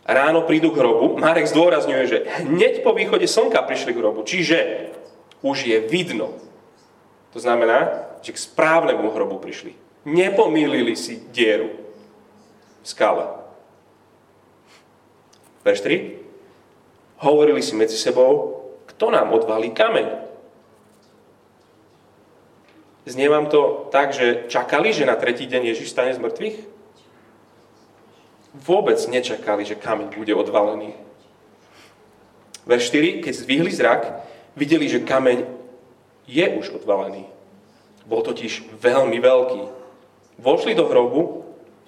Ráno 0.04 0.44
prídu 0.44 0.68
k 0.68 0.84
hrobu. 0.84 1.16
Marek 1.16 1.48
zdôrazňuje, 1.48 2.04
že 2.04 2.18
hneď 2.44 2.84
po 2.84 2.92
východe 2.92 3.24
slnka 3.24 3.64
prišli 3.64 3.96
k 3.96 4.00
hrobu. 4.04 4.20
Čiže 4.20 4.90
už 5.40 5.64
je 5.64 5.78
vidno. 5.80 6.36
To 7.32 7.38
znamená, 7.40 8.04
že 8.20 8.36
k 8.36 8.42
správnemu 8.44 9.08
hrobu 9.12 9.40
prišli. 9.40 9.83
Nepomýlili 10.04 10.92
si 10.96 11.16
dieru 11.32 11.72
v 12.80 12.86
skale. 12.86 13.24
Verš 15.64 15.80
3. 15.80 17.24
Hovorili 17.24 17.64
si 17.64 17.72
medzi 17.72 17.96
sebou, 17.96 18.60
kto 18.84 19.08
nám 19.08 19.32
odvalí 19.32 19.72
kameň. 19.72 20.24
Znie 23.04 23.28
to 23.48 23.88
tak, 23.92 24.12
že 24.12 24.48
čakali, 24.48 24.92
že 24.92 25.08
na 25.08 25.16
tretí 25.16 25.44
deň 25.48 25.72
Ježiš 25.72 25.92
stane 25.92 26.12
z 26.12 26.20
mŕtvych? 26.20 26.56
Vôbec 28.64 28.96
nečakali, 29.08 29.64
že 29.64 29.76
kameň 29.76 30.16
bude 30.16 30.32
odvalený. 30.36 30.96
Verš 32.64 32.92
4. 32.92 33.24
Keď 33.24 33.32
zdvihli 33.32 33.72
zrak, 33.72 34.24
videli, 34.56 34.88
že 34.88 35.04
kameň 35.04 35.44
je 36.24 36.46
už 36.60 36.80
odvalený. 36.80 37.28
Bol 38.08 38.24
totiž 38.24 38.72
veľmi 38.80 39.20
veľký. 39.20 39.83
Vošli 40.38 40.74
do 40.74 40.90
hrobu 40.90 41.44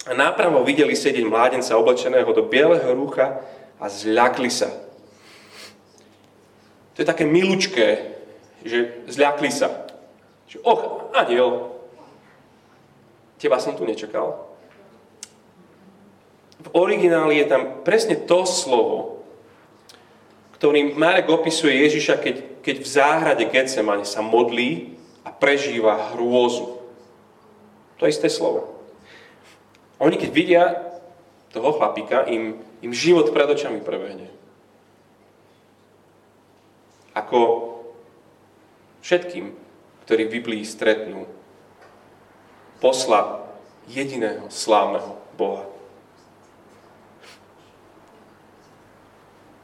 a 0.06 0.14
nápravo 0.14 0.62
videli 0.62 0.94
sedieť 0.94 1.26
mládenca 1.26 1.74
oblečeného 1.74 2.30
do 2.30 2.46
bieleho 2.46 2.94
rúcha 2.94 3.42
a 3.76 3.90
zľakli 3.90 4.48
sa. 4.48 4.70
To 6.96 7.04
je 7.04 7.06
také 7.06 7.28
milučké, 7.28 8.16
že 8.64 9.04
zľakli 9.10 9.52
sa. 9.52 9.84
Že, 10.48 10.62
och, 10.64 11.12
aniel, 11.12 11.76
teba 13.36 13.60
som 13.60 13.76
tu 13.76 13.84
nečakal. 13.84 14.46
V 16.62 16.68
origináli 16.72 17.42
je 17.42 17.46
tam 17.46 17.84
presne 17.84 18.16
to 18.16 18.48
slovo, 18.48 19.20
ktorým 20.56 20.96
Marek 20.96 21.28
opisuje 21.28 21.84
Ježiša, 21.84 22.16
keď, 22.16 22.36
keď 22.64 22.76
v 22.80 22.88
záhrade 22.88 23.44
Getsemane 23.44 24.08
sa 24.08 24.24
modlí 24.24 24.96
a 25.20 25.28
prežíva 25.28 26.16
hrôzu. 26.16 26.75
To 27.96 28.04
isté 28.04 28.28
slovo. 28.28 28.76
Oni 29.96 30.20
keď 30.20 30.30
vidia 30.32 30.64
toho 31.56 31.72
chlapíka, 31.72 32.28
im, 32.28 32.60
im 32.84 32.92
život 32.92 33.32
pred 33.32 33.48
očami 33.48 33.80
prebehne. 33.80 34.28
Ako 37.16 37.72
všetkým, 39.00 39.56
ktorí 40.04 40.28
v 40.28 40.34
Biblii 40.36 40.62
stretnú 40.68 41.24
posla 42.76 43.48
jediného 43.88 44.52
slávneho 44.52 45.16
Boha. 45.40 45.64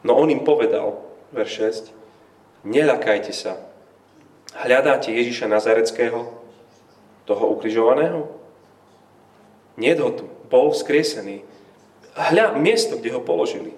No 0.00 0.16
on 0.16 0.32
im 0.32 0.42
povedal, 0.42 0.98
verš 1.30 1.92
6, 2.64 2.66
neľakajte 2.66 3.30
sa, 3.36 3.60
hľadáte 4.56 5.12
Ježiša 5.12 5.46
Nazareckého, 5.46 6.41
toho 7.24 7.54
ukrižovaného? 7.54 8.28
Nie 9.76 9.96
ho 9.96 10.10
tu. 10.12 10.28
Bol 10.52 10.74
vzkriesený. 10.74 11.42
Hľa, 12.12 12.60
miesto, 12.60 13.00
kde 13.00 13.16
ho 13.16 13.24
položili. 13.24 13.72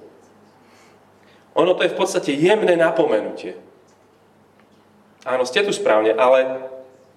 Ono 1.54 1.70
to 1.78 1.86
je 1.86 1.94
v 1.94 1.98
podstate 1.98 2.34
jemné 2.34 2.74
napomenutie. 2.74 3.54
Áno, 5.22 5.46
ste 5.46 5.62
tu 5.62 5.70
správne, 5.70 6.12
ale 6.12 6.66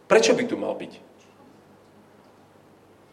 prečo 0.05 0.37
by 0.37 0.43
tu 0.45 0.55
mal 0.55 0.77
byť? 0.77 0.93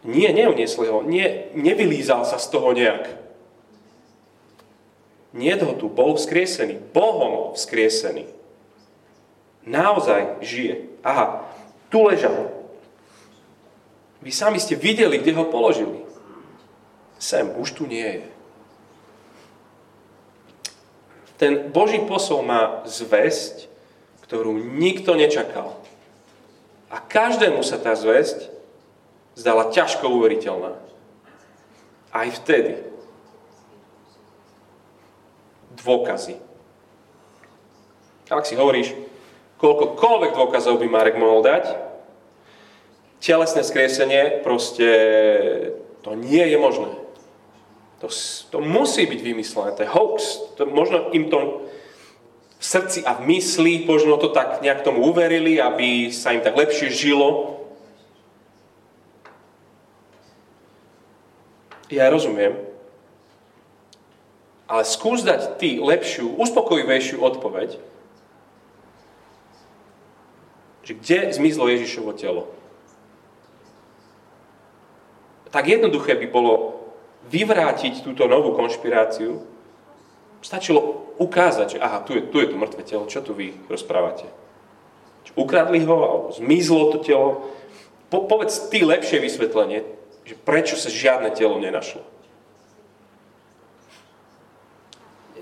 Nie, 0.05 0.37
neuniesli 0.37 0.85
ho, 0.85 1.00
nie, 1.00 1.48
nevylízal 1.57 2.29
sa 2.29 2.37
z 2.37 2.46
toho 2.53 2.77
nejak. 2.77 3.09
Nie 5.33 5.57
ho 5.59 5.72
tu, 5.74 5.88
bol 5.88 6.14
vzkriesený, 6.14 6.79
Bohom 6.92 7.57
vzkriesený. 7.57 8.29
Naozaj 9.64 10.44
žije. 10.44 10.92
Aha, 11.00 11.48
tu 11.88 12.05
ležal, 12.05 12.53
vy 14.25 14.33
sami 14.33 14.57
ste 14.57 14.73
videli, 14.75 15.21
kde 15.21 15.37
ho 15.37 15.45
položili. 15.53 16.01
Sem, 17.21 17.45
už 17.61 17.77
tu 17.77 17.85
nie 17.85 18.25
je. 18.25 18.27
Ten 21.37 21.69
Boží 21.69 22.01
posol 22.09 22.41
má 22.41 22.81
zväzť, 22.89 23.69
ktorú 24.25 24.57
nikto 24.57 25.13
nečakal. 25.13 25.77
A 26.89 27.05
každému 27.05 27.61
sa 27.61 27.77
tá 27.77 27.93
zväzť 27.93 28.49
zdala 29.37 29.69
ťažko 29.69 30.09
uveriteľná. 30.09 30.79
Aj 32.15 32.29
vtedy. 32.33 32.81
Dôkazy. 35.85 36.39
Ak 38.31 38.49
si 38.49 38.57
hovoríš, 38.57 38.95
koľkokoľvek 39.61 40.33
dôkazov 40.33 40.81
by 40.81 40.87
Marek 40.89 41.21
mohol 41.21 41.45
dať, 41.45 41.84
telesné 43.25 43.65
skriesenie 43.65 44.45
proste 44.45 44.89
to 46.05 46.13
nie 46.13 46.45
je 46.45 46.59
možné. 46.61 46.93
To, 48.05 48.13
to 48.53 48.59
musí 48.61 49.09
byť 49.09 49.21
vymyslené, 49.25 49.73
to 49.73 49.89
je 49.89 49.95
hoax. 49.97 50.21
To, 50.61 50.69
možno 50.69 51.09
im 51.17 51.33
to 51.33 51.65
v 52.61 52.65
srdci 52.65 53.01
a 53.09 53.17
v 53.17 53.33
mysli, 53.33 53.89
možno 53.89 54.21
to 54.21 54.29
tak 54.29 54.61
nejak 54.61 54.85
tomu 54.85 55.09
uverili, 55.09 55.57
aby 55.57 56.13
sa 56.13 56.37
im 56.37 56.45
tak 56.45 56.53
lepšie 56.53 56.93
žilo. 56.93 57.57
Ja 61.89 62.13
rozumiem, 62.13 62.61
ale 64.69 64.83
skús 64.85 65.25
dať 65.25 65.57
ty 65.61 65.81
lepšiu, 65.81 66.37
uspokojivejšiu 66.37 67.21
odpoveď, 67.21 67.77
že 70.85 70.93
kde 70.93 71.19
zmizlo 71.33 71.73
Ježišovo 71.73 72.13
telo 72.13 72.63
tak 75.55 75.71
jednoduché 75.71 76.19
by 76.19 76.27
bolo 76.27 76.83
vyvrátiť 77.31 78.03
túto 78.03 78.27
novú 78.27 78.59
konšpiráciu. 78.59 79.38
Stačilo 80.43 81.14
ukázať, 81.23 81.79
že 81.79 81.83
aha, 81.83 82.03
tu 82.03 82.19
je 82.19 82.27
tu, 82.27 82.43
je 82.43 82.51
tu 82.51 82.59
mŕtve 82.59 82.83
telo, 82.83 83.07
čo 83.07 83.23
tu 83.23 83.38
vy 83.38 83.55
rozprávate? 83.71 84.27
Ukradli 85.38 85.83
ho, 85.87 85.97
alebo 86.03 86.29
zmizlo 86.35 86.90
to 86.90 86.99
telo. 87.07 87.55
Po, 88.11 88.27
povedz 88.27 88.67
ty 88.71 88.83
lepšie 88.83 89.23
vysvetlenie, 89.23 89.87
že 90.27 90.35
prečo 90.35 90.75
sa 90.75 90.90
žiadne 90.90 91.31
telo 91.35 91.59
nenašlo. 91.62 92.03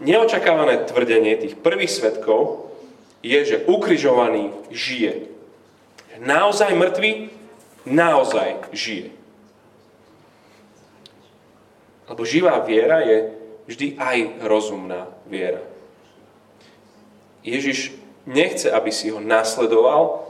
Neočakávané 0.00 0.88
tvrdenie 0.88 1.40
tých 1.40 1.56
prvých 1.56 1.92
svetkov 1.92 2.72
je, 3.24 3.36
že 3.48 3.64
ukrižovaný 3.64 4.52
žije. 4.72 5.28
Naozaj 6.20 6.72
mŕtvy, 6.76 7.10
naozaj 7.88 8.72
žije. 8.76 9.21
Lebo 12.10 12.22
živá 12.26 12.58
viera 12.62 13.02
je 13.02 13.30
vždy 13.70 13.96
aj 13.98 14.18
rozumná 14.42 15.06
viera. 15.26 15.62
Ježiš 17.42 17.94
nechce, 18.26 18.70
aby 18.70 18.90
si 18.94 19.10
ho 19.10 19.18
nasledoval 19.18 20.26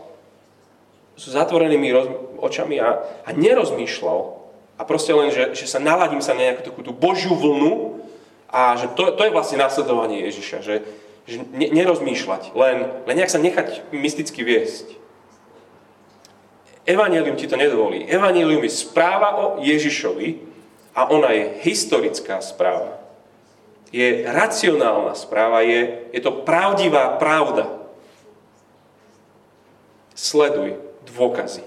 s 1.16 1.28
zatvorenými 1.28 1.92
očami 2.40 2.80
a, 2.80 3.04
a 3.24 3.30
nerozmýšľal. 3.36 4.40
A 4.80 4.82
proste 4.88 5.12
len, 5.12 5.28
že, 5.28 5.52
že 5.52 5.68
sa 5.68 5.76
naladím 5.76 6.24
sa 6.24 6.32
na 6.32 6.48
nejakú 6.48 6.62
takú 6.64 6.80
tú 6.80 6.92
božiu 6.96 7.36
vlnu 7.36 8.00
a 8.48 8.76
že 8.80 8.88
to, 8.96 9.12
to 9.12 9.22
je 9.28 9.34
vlastne 9.34 9.60
nasledovanie 9.60 10.24
Ježiša. 10.28 10.58
Že, 10.64 10.74
že 11.28 11.36
ne, 11.52 11.68
nerozmýšľať, 11.70 12.56
len, 12.56 12.76
len 13.04 13.14
nejak 13.14 13.32
sa 13.32 13.40
nechať 13.40 13.92
mysticky 13.92 14.40
viesť. 14.42 14.98
Evangelium 16.82 17.38
ti 17.38 17.46
to 17.46 17.54
nedovolí. 17.54 18.08
Evangelium 18.10 18.64
je 18.66 18.72
správa 18.74 19.38
o 19.38 19.44
Ježišovi 19.62 20.51
a 20.92 21.08
ona 21.08 21.32
je 21.32 21.44
historická 21.64 22.40
správa. 22.44 23.00
Je 23.92 24.24
racionálna 24.24 25.12
správa, 25.12 25.60
je, 25.64 26.08
je 26.12 26.20
to 26.20 26.44
pravdivá 26.44 27.16
pravda. 27.20 27.68
Sleduj 30.16 30.80
dôkazy. 31.12 31.64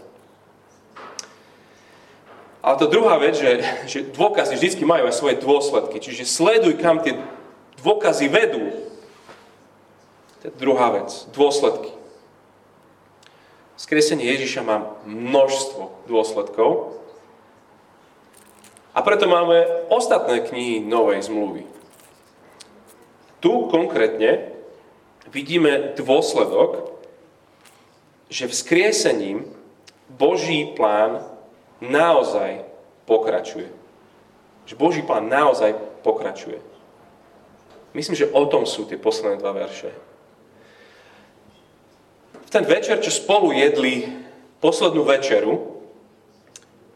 Ale 2.65 2.81
to 2.81 2.89
druhá 2.89 3.21
vec, 3.21 3.38
že, 3.38 3.61
že 3.85 3.99
dôkazy 4.09 4.57
vždy 4.57 4.89
majú 4.89 5.05
aj 5.05 5.13
svoje 5.21 5.38
dôsledky. 5.38 6.01
Čiže 6.01 6.25
sleduj, 6.25 6.81
kam 6.81 6.97
tie 6.97 7.13
dôkazy 7.85 8.25
vedú. 8.25 8.73
To 10.41 10.49
je 10.49 10.51
druhá 10.57 10.89
vec. 10.97 11.13
Dôsledky. 11.29 11.93
Skresenie 13.77 14.33
Ježiša 14.33 14.65
má 14.65 14.97
množstvo 15.05 16.09
dôsledkov. 16.09 16.97
A 18.95 19.03
preto 19.03 19.27
máme 19.27 19.67
ostatné 19.91 20.39
knihy 20.39 20.79
Novej 20.88 21.27
zmluvy. 21.27 21.67
Tu 23.43 23.51
konkrétne 23.67 24.55
vidíme 25.27 25.93
dôsledok, 25.99 26.95
že 28.31 28.47
vzkriesením 28.47 29.51
Boží 30.08 30.71
plán 30.79 31.27
naozaj 31.84 32.63
pokračuje. 33.03 33.67
Že 34.65 34.79
Boží 34.79 35.01
plán 35.03 35.27
naozaj 35.27 35.75
pokračuje. 36.01 36.58
Myslím, 37.91 38.15
že 38.15 38.31
o 38.31 38.43
tom 38.47 38.63
sú 38.63 38.88
tie 38.88 38.95
posledné 38.95 39.43
dva 39.43 39.51
verše. 39.51 39.91
V 42.47 42.49
ten 42.49 42.63
večer, 42.63 43.03
čo 43.03 43.12
spolu 43.12 43.51
jedli 43.51 44.08
poslednú 44.63 45.03
večeru, 45.03 45.74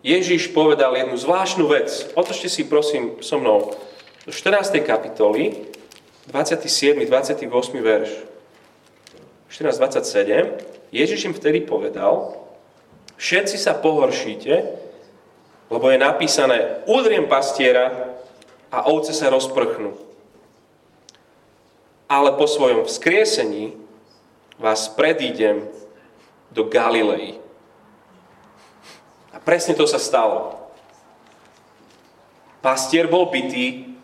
Ježiš 0.03 0.55
povedal 0.55 0.95
jednu 0.95 1.17
zvláštnu 1.19 1.67
vec. 1.67 2.07
Otočte 2.15 2.47
si 2.47 2.63
prosím 2.63 3.19
so 3.19 3.35
mnou 3.35 3.75
do 4.23 4.31
14. 4.31 4.79
kapitoly, 4.79 5.67
27. 6.31 7.03
28. 7.05 7.49
verš. 7.83 8.09
14.27. 9.51 10.93
Ježiš 10.93 11.25
im 11.25 11.33
vtedy 11.33 11.65
povedal, 11.65 12.38
všetci 13.17 13.57
sa 13.57 13.75
pohoršíte, 13.75 14.53
lebo 15.69 15.85
je 15.89 15.97
napísané, 15.99 16.81
udriem 16.88 17.27
pastiera 17.27 18.15
a 18.71 18.88
ovce 18.88 19.13
sa 19.13 19.29
rozprchnú. 19.29 19.97
Ale 22.09 22.33
po 22.39 22.47
svojom 22.49 22.89
vzkriesení 22.89 23.73
vás 24.57 24.89
predídem 24.89 25.65
do 26.49 26.65
Galilei. 26.65 27.38
Presne 29.49 29.73
to 29.73 29.89
sa 29.89 29.97
stalo. 29.97 30.62
Pastier 32.62 33.09
bol 33.09 33.33
bytý, 33.33 33.97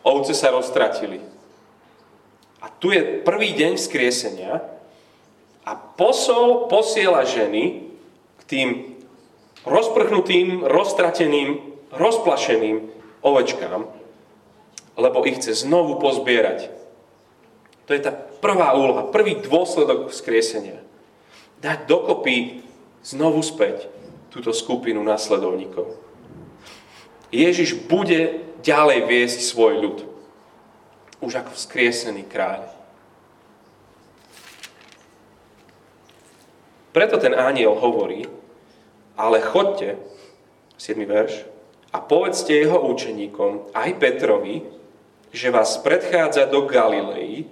ovce 0.00 0.32
sa 0.32 0.48
roztratili. 0.48 1.20
A 2.64 2.72
tu 2.72 2.96
je 2.96 3.20
prvý 3.20 3.52
deň 3.52 3.76
vzkriesenia 3.76 4.64
a 5.68 5.76
posol 5.76 6.72
posiela 6.72 7.28
ženy 7.28 7.92
k 8.40 8.42
tým 8.48 8.68
rozprchnutým, 9.68 10.64
roztrateným, 10.64 11.60
rozplašeným 11.92 12.88
ovečkám, 13.20 13.84
lebo 14.96 15.28
ich 15.28 15.44
chce 15.44 15.68
znovu 15.68 16.00
pozbierať. 16.00 16.72
To 17.84 17.92
je 17.92 18.00
tá 18.00 18.16
prvá 18.16 18.72
úloha, 18.72 19.12
prvý 19.12 19.44
dôsledok 19.44 20.08
vzkriesenia. 20.08 20.80
Dať 21.60 21.84
dokopy 21.84 22.64
znovu 23.04 23.44
späť 23.44 23.92
túto 24.36 24.52
skupinu 24.52 25.00
následovníkov. 25.00 25.96
Ježiš 27.32 27.80
bude 27.88 28.44
ďalej 28.60 29.08
viesť 29.08 29.40
svoj 29.48 29.74
ľud 29.80 29.98
už 31.24 31.40
ako 31.40 31.56
vzkriesený 31.56 32.28
kráľ. 32.28 32.68
Preto 36.92 37.16
ten 37.16 37.32
ániel 37.32 37.72
hovorí, 37.72 38.28
ale 39.16 39.40
chodte, 39.40 39.96
7. 40.76 41.00
verš, 41.08 41.48
a 41.92 42.00
povedzte 42.04 42.52
jeho 42.52 42.76
účeníkom, 42.92 43.72
aj 43.72 43.96
Petrovi, 43.96 44.60
že 45.32 45.48
vás 45.48 45.80
predchádza 45.80 46.44
do 46.44 46.68
Galilei, 46.68 47.48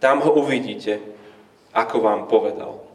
tam 0.00 0.24
ho 0.24 0.32
uvidíte, 0.40 1.00
ako 1.76 2.00
vám 2.00 2.24
povedal. 2.24 2.87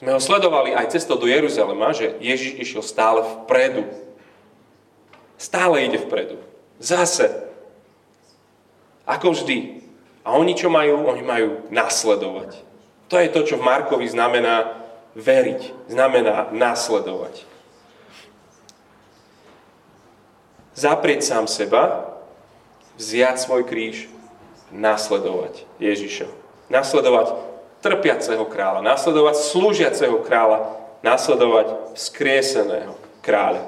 Sme 0.00 0.16
ho 0.16 0.20
sledovali 0.20 0.72
aj 0.72 0.96
cestou 0.96 1.20
do 1.20 1.28
Jeruzalema, 1.28 1.92
že 1.92 2.16
Ježiš 2.24 2.56
išiel 2.56 2.80
stále 2.80 3.20
vpredu. 3.20 3.84
Stále 5.36 5.84
ide 5.84 6.00
vpredu. 6.00 6.40
Zase. 6.80 7.28
Ako 9.04 9.36
vždy. 9.36 9.84
A 10.24 10.40
oni 10.40 10.56
čo 10.56 10.72
majú? 10.72 11.04
Oni 11.04 11.20
majú 11.20 11.68
nasledovať. 11.68 12.56
To 13.12 13.20
je 13.20 13.28
to, 13.28 13.44
čo 13.44 13.60
v 13.60 13.66
Markovi 13.68 14.08
znamená 14.08 14.72
veriť. 15.12 15.92
Znamená 15.92 16.48
nasledovať. 16.48 17.44
Zaprieť 20.72 21.28
sám 21.28 21.44
seba, 21.44 22.08
vziať 22.96 23.36
svoj 23.36 23.68
kríž, 23.68 24.08
nasledovať 24.72 25.68
Ježiša. 25.76 26.24
Nasledovať 26.72 27.49
trpiaceho 27.80 28.44
kráľa, 28.46 28.84
nasledovať 28.84 29.36
slúžiaceho 29.40 30.20
kráľa, 30.24 30.76
nasledovať 31.00 31.96
vzkrieseného 31.96 32.94
kráľa. 33.24 33.64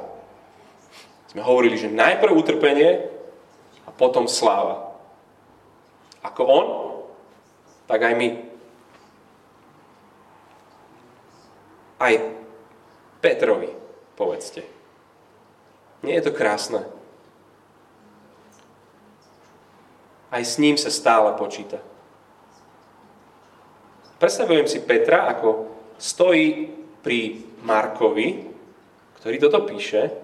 Sme 1.33 1.40
hovorili, 1.40 1.81
že 1.81 1.88
najprv 1.88 2.37
utrpenie 2.37 3.09
a 3.88 3.90
potom 3.90 4.29
sláva. 4.29 4.92
Ako 6.20 6.42
on, 6.44 6.66
tak 7.88 8.05
aj 8.05 8.14
my. 8.14 8.29
Aj 11.96 12.14
Petrovi, 13.25 13.72
povedzte. 14.18 14.66
Nie 16.03 16.18
je 16.18 16.29
to 16.29 16.33
krásne? 16.35 16.83
Aj 20.33 20.42
s 20.42 20.59
ním 20.59 20.75
sa 20.77 20.90
stále 20.90 21.37
počíta. 21.38 21.79
Predstavujem 24.22 24.70
si 24.70 24.78
Petra, 24.87 25.26
ako 25.35 25.66
stojí 25.98 26.70
pri 27.02 27.42
Markovi, 27.66 28.54
ktorý 29.18 29.37
toto 29.42 29.66
píše 29.66 30.14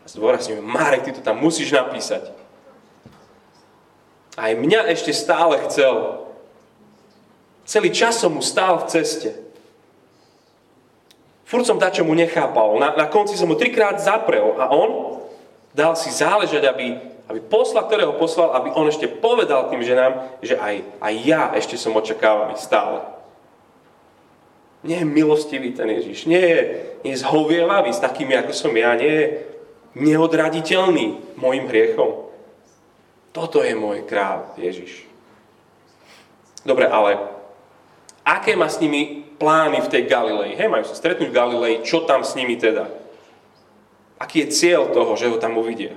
a 0.00 0.06
zdôrazňujem, 0.08 0.64
Marek, 0.64 1.04
ty 1.04 1.12
to 1.12 1.20
tam 1.20 1.36
musíš 1.36 1.76
napísať. 1.76 2.32
Aj 4.40 4.56
mňa 4.56 4.88
ešte 4.88 5.12
stále 5.12 5.60
chcel. 5.68 6.24
Celý 7.68 7.92
čas 7.92 8.16
som 8.16 8.32
mu 8.32 8.40
stál 8.40 8.80
v 8.80 8.88
ceste. 8.88 9.36
Furt 11.44 11.68
som 11.68 11.76
dačo 11.76 12.08
mu 12.08 12.16
nechápal. 12.16 12.80
Na, 12.80 12.96
na 12.96 13.04
konci 13.12 13.36
som 13.36 13.52
mu 13.52 13.60
trikrát 13.60 14.00
zaprel 14.00 14.56
a 14.56 14.72
on 14.72 15.20
dal 15.76 15.92
si 15.92 16.08
záležať, 16.08 16.64
aby, 16.72 16.96
aby 17.28 17.40
posla, 17.52 17.84
ktorého 17.84 18.16
poslal, 18.16 18.56
aby 18.56 18.72
on 18.72 18.88
ešte 18.88 19.12
povedal 19.12 19.68
tým 19.68 19.84
ženám, 19.84 20.40
že 20.40 20.56
aj, 20.56 21.04
aj 21.04 21.14
ja 21.20 21.52
ešte 21.52 21.76
som 21.76 21.92
očakávaný 21.92 22.56
stále. 22.56 23.20
Nie 24.82 25.02
je 25.02 25.06
milostivý 25.06 25.70
ten 25.70 25.86
Ježiš, 25.86 26.26
nie 26.26 26.42
je, 26.42 26.60
nie 27.06 27.14
je 27.14 27.22
zhovievavý 27.22 27.94
s 27.94 28.02
takými, 28.02 28.34
ako 28.34 28.50
som 28.50 28.74
ja, 28.74 28.98
nie 28.98 29.10
je 29.10 29.26
neodraditeľný 29.94 31.38
môjim 31.38 31.70
hriechom. 31.70 32.26
Toto 33.30 33.62
je 33.62 33.78
môj 33.78 34.02
kráľ 34.04 34.58
Ježiš. 34.58 35.06
Dobre, 36.66 36.90
ale 36.90 37.22
aké 38.26 38.58
má 38.58 38.66
s 38.66 38.82
nimi 38.82 39.22
plány 39.38 39.86
v 39.86 39.90
tej 39.90 40.02
Galilei? 40.10 40.58
Hej, 40.58 40.66
majú 40.66 40.84
sa 40.86 40.98
stretnúť 40.98 41.30
v 41.30 41.38
Galilei, 41.38 41.74
čo 41.86 42.02
tam 42.02 42.26
s 42.26 42.34
nimi 42.34 42.58
teda? 42.58 42.90
Aký 44.18 44.46
je 44.46 44.54
cieľ 44.54 44.90
toho, 44.90 45.14
že 45.14 45.30
ho 45.30 45.38
tam 45.38 45.58
uvidia? 45.58 45.94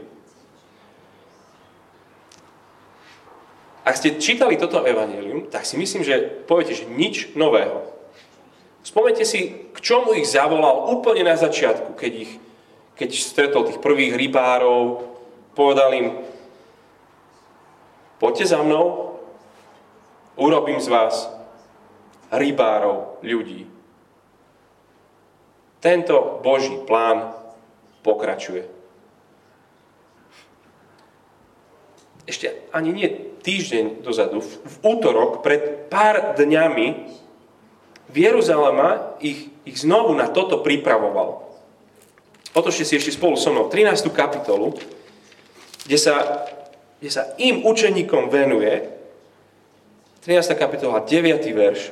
ak 3.85 3.93
ste 3.93 4.17
čítali 4.17 4.57
toto 4.57 4.81
evanelium, 4.81 5.45
tak 5.45 5.61
si 5.61 5.77
myslím, 5.77 6.01
že 6.01 6.17
poviete, 6.49 6.73
že 6.73 6.89
nič 6.89 7.37
nového. 7.37 7.85
Spomente 8.85 9.25
si, 9.25 9.73
k 9.73 9.77
čomu 9.81 10.13
ich 10.13 10.29
zavolal 10.29 10.93
úplne 10.93 11.25
na 11.25 11.33
začiatku, 11.33 11.97
keď, 11.97 12.13
ich, 12.21 12.31
keď 12.93 13.09
stretol 13.17 13.65
tých 13.65 13.81
prvých 13.81 14.13
rybárov, 14.13 15.01
povedal 15.57 15.89
im, 15.97 16.07
poďte 18.21 18.53
za 18.53 18.61
mnou, 18.61 19.17
urobím 20.37 20.77
z 20.77 20.93
vás 20.93 21.33
rybárov 22.29 23.25
ľudí. 23.25 23.65
Tento 25.81 26.41
Boží 26.45 26.77
plán 26.85 27.33
pokračuje. 28.05 28.69
Ešte 32.29 32.69
ani 32.69 32.93
nie 32.93 33.09
týždeň 33.41 34.05
dozadu, 34.05 34.45
v, 34.45 34.49
v 34.61 34.75
útorok, 34.81 35.41
pred 35.41 35.89
pár 35.89 36.37
dňami, 36.37 37.24
Jeruzalema 38.15 39.19
ich, 39.19 39.51
ich 39.67 39.77
znovu 39.83 40.15
na 40.15 40.31
toto 40.31 40.63
pripravoval. 40.63 41.43
Otočte 42.55 42.87
si 42.87 42.95
ešte 42.95 43.11
spolu 43.11 43.35
so 43.35 43.51
mnou 43.51 43.67
13. 43.67 44.07
kapitolu, 44.15 44.71
kde 45.83 45.97
sa, 45.99 46.47
kde 47.03 47.11
sa 47.11 47.35
im 47.35 47.67
učeníkom 47.67 48.31
venuje, 48.31 48.95
13. 50.23 50.55
kapitola, 50.55 51.03
9. 51.03 51.43
verš, 51.51 51.91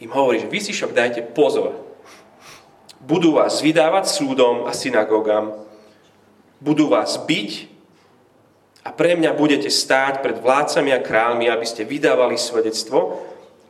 im 0.00 0.10
hovorí, 0.10 0.40
že 0.40 0.48
vy 0.48 0.58
si 0.64 0.72
však 0.72 0.96
dajte 0.96 1.20
pozor. 1.36 1.76
Budú 3.04 3.36
vás 3.36 3.60
vydávať 3.60 4.08
súdom 4.08 4.64
a 4.64 4.72
synagógam, 4.72 5.52
budú 6.58 6.88
vás 6.88 7.20
byť 7.20 7.68
a 8.80 8.90
pre 8.96 9.12
mňa 9.12 9.36
budete 9.36 9.68
stáť 9.68 10.24
pred 10.24 10.40
vládcami 10.40 10.90
a 10.96 11.04
kráľmi, 11.04 11.52
aby 11.52 11.66
ste 11.68 11.84
vydávali 11.84 12.40
svedectvo, 12.40 13.20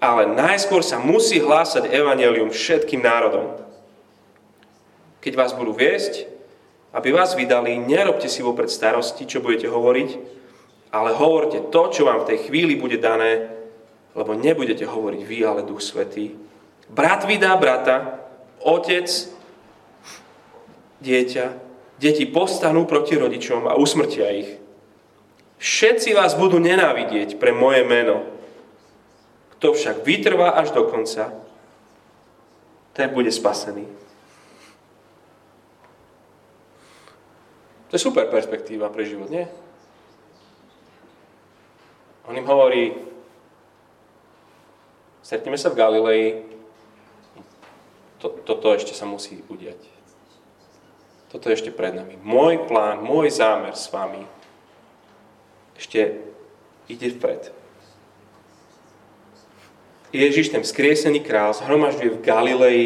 ale 0.00 0.32
najskôr 0.32 0.80
sa 0.80 0.96
musí 0.96 1.36
hlásať 1.38 1.92
evanelium 1.92 2.48
všetkým 2.48 3.04
národom. 3.04 3.60
Keď 5.20 5.32
vás 5.36 5.52
budú 5.52 5.76
viesť, 5.76 6.24
aby 6.96 7.12
vás 7.12 7.36
vydali, 7.36 7.76
nerobte 7.76 8.26
si 8.26 8.40
vopred 8.40 8.72
starosti, 8.72 9.28
čo 9.28 9.44
budete 9.44 9.68
hovoriť, 9.68 10.10
ale 10.90 11.14
hovorte 11.14 11.68
to, 11.68 11.82
čo 11.92 12.08
vám 12.08 12.24
v 12.24 12.34
tej 12.34 12.38
chvíli 12.50 12.74
bude 12.74 12.96
dané, 12.98 13.52
lebo 14.16 14.34
nebudete 14.34 14.88
hovoriť 14.88 15.22
vy, 15.22 15.38
ale 15.46 15.62
Duch 15.62 15.84
Svetý. 15.84 16.34
Brat 16.90 17.28
vydá 17.28 17.54
brata, 17.54 18.26
otec, 18.58 19.06
dieťa, 20.98 21.46
deti 22.02 22.26
postanú 22.26 22.88
proti 22.88 23.14
rodičom 23.14 23.70
a 23.70 23.78
usmrtia 23.78 24.32
ich. 24.34 24.50
Všetci 25.60 26.16
vás 26.16 26.34
budú 26.34 26.56
nenávidieť 26.56 27.36
pre 27.36 27.52
moje 27.52 27.84
meno. 27.84 28.39
Kto 29.60 29.76
však 29.76 30.00
vytrvá 30.08 30.56
až 30.56 30.72
do 30.72 30.88
konca, 30.88 31.36
ten 32.96 33.12
bude 33.12 33.28
spasený. 33.28 33.84
To 37.90 37.92
je 37.92 38.00
super 38.00 38.24
perspektíva 38.32 38.88
pre 38.88 39.04
život, 39.04 39.28
nie? 39.28 39.44
On 42.24 42.32
im 42.32 42.46
hovorí, 42.48 42.96
stretneme 45.20 45.60
sa 45.60 45.68
v 45.68 45.76
Galilei, 45.76 46.24
toto 48.20 48.72
ešte 48.72 48.96
sa 48.96 49.04
musí 49.04 49.44
udiať. 49.44 49.80
Toto 51.28 51.52
je 51.52 51.56
ešte 51.60 51.74
pred 51.74 51.92
nami. 51.92 52.16
Môj 52.16 52.64
plán, 52.64 53.04
môj 53.04 53.28
zámer 53.28 53.76
s 53.76 53.92
vami 53.92 54.24
ešte 55.80 56.20
ide 56.92 57.08
vpred. 57.16 57.59
Ježiš, 60.10 60.50
ten 60.50 60.66
skriesený 60.66 61.22
král, 61.22 61.54
zhromažďuje 61.54 62.10
v 62.18 62.22
Galilei 62.22 62.84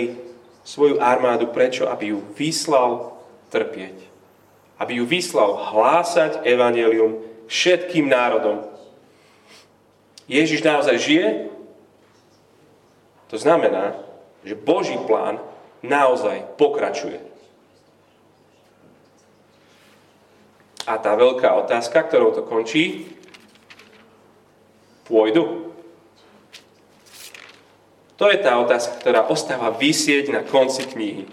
svoju 0.65 1.01
armádu. 1.01 1.49
Prečo? 1.49 1.89
Aby 1.89 2.13
ju 2.13 2.21
vyslal 2.37 3.17
trpieť. 3.49 3.97
Aby 4.77 5.01
ju 5.01 5.05
vyslal 5.09 5.73
hlásať 5.73 6.45
evanelium 6.45 7.25
všetkým 7.49 8.09
národom. 8.09 8.69
Ježiš 10.29 10.65
naozaj 10.65 10.97
žije? 11.01 11.29
To 13.33 13.37
znamená, 13.41 13.97
že 14.45 14.57
Boží 14.57 14.97
plán 15.09 15.41
naozaj 15.81 16.57
pokračuje. 16.61 17.21
A 20.85 21.01
tá 21.01 21.17
veľká 21.17 21.49
otázka, 21.65 22.05
ktorou 22.05 22.37
to 22.37 22.45
končí, 22.45 23.09
pôjdu? 25.09 25.74
To 28.15 28.31
je 28.31 28.39
tá 28.39 28.55
otázka, 28.63 29.03
ktorá 29.03 29.27
ostáva 29.27 29.75
vysieť 29.75 30.31
na 30.31 30.47
konci 30.47 30.87
knihy. 30.87 31.27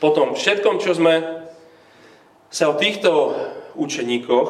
Po 0.00 0.12
tom 0.12 0.36
všetkom, 0.36 0.80
čo 0.80 0.96
sme 0.96 1.48
sa 2.52 2.68
o 2.68 2.76
týchto 2.76 3.36
učeníkoch 3.76 4.48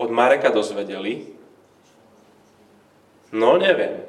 od 0.00 0.08
Mareka 0.08 0.48
dozvedeli, 0.48 1.28
no 3.32 3.60
neviem. 3.60 4.08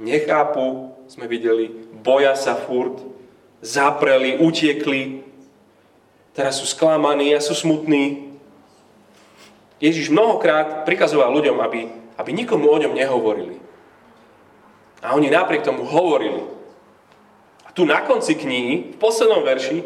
Nechápu, 0.00 0.96
sme 1.04 1.28
videli, 1.28 1.68
boja 2.00 2.32
sa 2.32 2.56
furt, 2.56 3.04
zapreli, 3.60 4.40
utiekli, 4.40 5.20
teraz 6.32 6.64
sú 6.64 6.66
sklamaní 6.68 7.36
a 7.36 7.44
sú 7.44 7.52
smutní. 7.52 8.32
Ježiš 9.76 10.08
mnohokrát 10.08 10.88
prikazoval 10.88 11.28
ľuďom, 11.28 11.60
aby, 11.60 11.80
aby 12.16 12.30
nikomu 12.32 12.72
o 12.72 12.80
ňom 12.80 12.96
nehovorili. 12.96 13.59
A 15.00 15.16
oni 15.16 15.32
napriek 15.32 15.64
tomu 15.64 15.84
hovorili. 15.88 16.44
A 17.64 17.72
tu 17.72 17.88
na 17.88 18.04
konci 18.04 18.36
knihy, 18.36 18.92
v 18.92 18.96
poslednom 19.00 19.40
verši, 19.40 19.82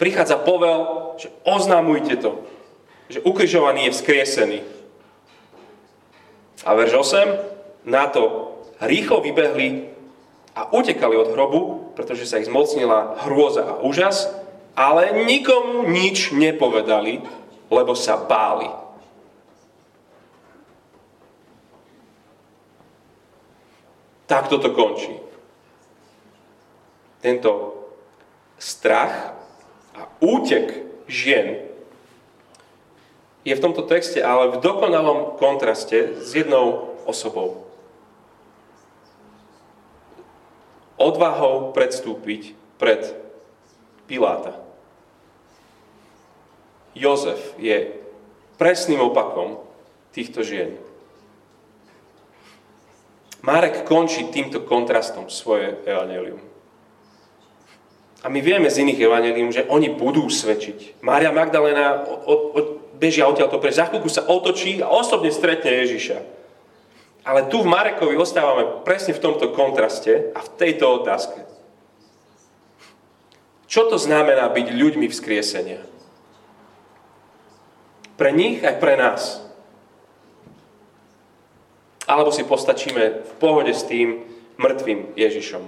prichádza 0.00 0.40
povel, 0.40 1.12
že 1.20 1.28
oznámujte 1.44 2.16
to, 2.16 2.40
že 3.12 3.20
ukrižovaný 3.20 3.90
je 3.90 3.94
vzkriesený. 3.96 4.58
A 6.64 6.76
verš 6.76 6.92
8, 6.96 7.88
na 7.88 8.08
to 8.08 8.56
rýchlo 8.80 9.20
vybehli 9.20 9.92
a 10.56 10.72
utekali 10.72 11.16
od 11.16 11.32
hrobu, 11.32 11.92
pretože 11.96 12.24
sa 12.28 12.40
ich 12.40 12.48
zmocnila 12.48 13.20
hrôza 13.28 13.64
a 13.64 13.80
úžas 13.84 14.40
ale 14.80 15.26
nikomu 15.26 15.84
nič 15.90 16.32
nepovedali, 16.32 17.20
lebo 17.68 17.92
sa 17.92 18.16
báli. 18.16 18.70
Tak 24.30 24.46
toto 24.46 24.70
končí. 24.70 25.10
Tento 27.18 27.82
strach 28.62 29.34
a 29.90 30.06
útek 30.22 30.86
žien 31.10 31.66
je 33.42 33.50
v 33.50 33.58
tomto 33.58 33.82
texte 33.90 34.22
ale 34.22 34.54
v 34.54 34.62
dokonalom 34.62 35.34
kontraste 35.34 36.22
s 36.22 36.30
jednou 36.30 36.94
osobou. 37.10 37.66
Odvahou 40.94 41.74
predstúpiť 41.74 42.54
pred 42.78 43.02
Piláta. 44.06 44.54
Jozef 46.94 47.58
je 47.58 47.98
presným 48.62 49.10
opakom 49.10 49.58
týchto 50.14 50.46
žien. 50.46 50.78
Marek 53.40 53.88
končí 53.88 54.28
týmto 54.28 54.64
kontrastom 54.68 55.32
svoje 55.32 55.80
evanelium. 55.88 56.40
A 58.20 58.28
my 58.28 58.40
vieme 58.44 58.68
z 58.68 58.84
iných 58.84 59.00
evanelium, 59.00 59.48
že 59.48 59.64
oni 59.64 59.96
budú 59.96 60.28
svedčiť. 60.28 61.00
Mária 61.00 61.32
Magdalena 61.32 62.04
od, 62.04 62.40
od, 62.52 62.66
bežia 63.00 63.24
odtiaľto 63.24 63.56
pre 63.56 63.72
za 63.72 63.88
chvíľku 63.88 64.12
sa 64.12 64.28
otočí 64.28 64.84
a 64.84 64.92
osobne 64.92 65.32
stretne 65.32 65.72
Ježiša. 65.72 66.20
Ale 67.24 67.48
tu 67.48 67.64
v 67.64 67.68
Marekovi 67.72 68.20
ostávame 68.20 68.84
presne 68.84 69.16
v 69.16 69.24
tomto 69.24 69.56
kontraste 69.56 70.36
a 70.36 70.44
v 70.44 70.52
tejto 70.60 71.00
otázke. 71.00 71.48
Čo 73.70 73.88
to 73.88 73.96
znamená 73.96 74.52
byť 74.52 74.66
ľuďmi 74.68 75.06
vzkriesenia? 75.08 75.80
Pre 78.20 78.30
nich 78.36 78.60
aj 78.60 78.76
pre 78.76 79.00
nás. 79.00 79.40
Alebo 82.10 82.34
si 82.34 82.42
postačíme 82.42 83.22
v 83.22 83.32
pohode 83.38 83.70
s 83.70 83.86
tým 83.86 84.26
mŕtvým 84.58 85.14
Ježišom. 85.14 85.62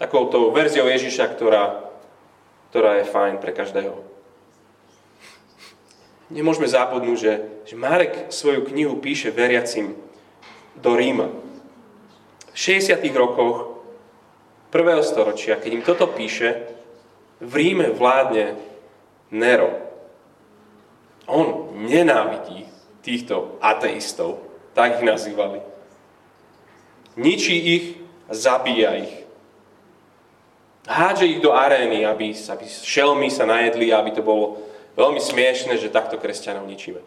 Takouto 0.00 0.48
verziou 0.48 0.88
Ježiša, 0.88 1.28
ktorá, 1.36 1.92
ktorá 2.72 3.04
je 3.04 3.04
fajn 3.04 3.36
pre 3.36 3.52
každého. 3.52 4.00
Nemôžeme 6.32 6.64
zabudnúť, 6.64 7.18
že, 7.20 7.32
že 7.68 7.76
Marek 7.76 8.32
svoju 8.32 8.64
knihu 8.72 8.96
píše 8.96 9.28
veriacim 9.28 9.92
do 10.80 10.96
Ríma. 10.96 11.28
V 12.54 12.56
60. 12.56 12.96
rokoch 13.12 13.82
prvého 14.72 15.04
storočia, 15.04 15.60
keď 15.60 15.70
im 15.74 15.84
toto 15.84 16.08
píše, 16.08 16.70
v 17.44 17.52
Ríme 17.52 17.92
vládne 17.92 18.56
Nero. 19.34 19.74
On 21.28 21.76
nenávidí 21.76 22.64
týchto 23.04 23.60
ateistov, 23.60 24.49
tak 24.74 25.00
ich 25.00 25.04
nazývali. 25.06 25.60
Ničí 27.18 27.56
ich 27.56 27.84
a 28.30 28.32
zabíja 28.34 28.94
ich. 28.96 29.14
Hádže 30.88 31.26
ich 31.26 31.40
do 31.44 31.52
arény, 31.52 32.06
aby, 32.06 32.32
aby 32.32 32.66
šelmy 32.66 33.28
sa 33.28 33.44
najedli, 33.44 33.92
aby 33.92 34.10
to 34.16 34.24
bolo 34.24 34.58
veľmi 34.96 35.20
smiešne, 35.20 35.76
že 35.76 35.92
takto 35.92 36.16
kresťanov 36.16 36.66
ničíme. 36.66 36.98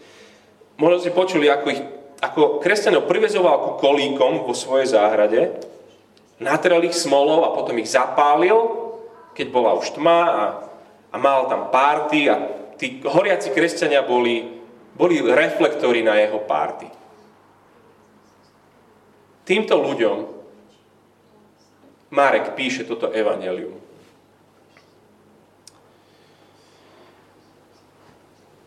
Možno 0.77 0.97
ste 1.01 1.11
počuli, 1.11 1.49
ako, 1.49 1.67
ich, 1.73 1.81
ako 2.21 2.63
kresťanov 2.63 3.09
privezoval 3.09 3.55
ku 3.59 3.71
kolíkom 3.81 4.45
vo 4.45 4.53
svojej 4.55 4.93
záhrade, 4.93 5.57
natrel 6.39 6.85
ich 6.85 6.95
smolou 6.95 7.43
a 7.43 7.53
potom 7.55 7.75
ich 7.81 7.89
zapálil, 7.89 8.55
keď 9.33 9.47
bola 9.49 9.73
už 9.75 9.97
tma 9.97 10.19
a, 10.29 10.43
a 11.09 11.15
mal 11.17 11.49
tam 11.49 11.73
párty 11.73 12.29
a 12.29 12.39
tí 12.77 13.01
horiaci 13.01 13.53
kresťania 13.53 14.05
boli, 14.05 14.61
boli 14.93 15.21
reflektory 15.21 16.05
na 16.05 16.17
jeho 16.21 16.41
párty. 16.45 17.02
Týmto 19.43 19.75
ľuďom 19.75 20.17
Marek 22.15 22.55
píše 22.55 22.87
toto 22.87 23.11
evanelium. 23.11 23.75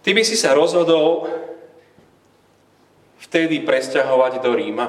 Ty 0.05 0.11
by 0.15 0.23
si 0.23 0.39
sa 0.39 0.55
rozhodol 0.55 1.27
vtedy 3.27 3.65
presťahovať 3.65 4.39
do 4.39 4.51
Ríma? 4.55 4.87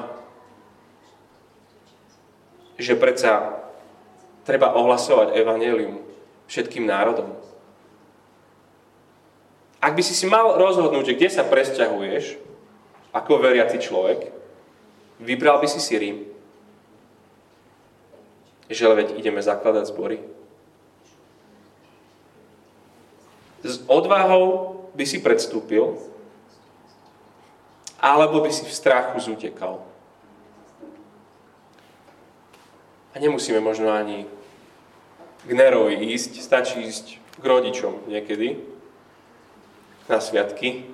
Že 2.78 2.94
predsa 3.02 3.58
treba 4.46 4.78
ohlasovať 4.78 5.34
evanelium 5.34 5.98
všetkým 6.46 6.86
národom. 6.86 7.34
Ak 9.78 9.94
by 9.94 10.02
si 10.02 10.14
si 10.14 10.26
mal 10.26 10.58
rozhodnúť, 10.58 11.14
kde 11.14 11.28
sa 11.30 11.46
presťahuješ, 11.46 12.38
ako 13.14 13.42
veriaci 13.42 13.78
človek, 13.82 14.37
vybral 15.18 15.58
by 15.58 15.68
si 15.68 15.80
si 15.82 15.98
Rím 15.98 16.38
že 18.68 18.84
veď 18.84 19.16
ideme 19.16 19.40
zakladať 19.40 19.84
zbory. 19.88 20.20
S 23.64 23.80
odvahou 23.88 24.76
by 24.92 25.04
si 25.08 25.18
predstúpil, 25.24 25.96
alebo 27.98 28.44
by 28.44 28.52
si 28.52 28.62
v 28.62 28.70
strachu 28.70 29.18
zutekal. 29.18 29.82
A 33.16 33.18
nemusíme 33.18 33.58
možno 33.58 33.90
ani 33.90 34.28
k 35.42 35.50
Nerovi 35.50 36.14
ísť, 36.14 36.38
stačí 36.38 36.84
ísť 36.86 37.18
k 37.40 37.42
rodičom 37.42 38.06
niekedy 38.06 38.62
na 40.06 40.20
sviatky, 40.22 40.86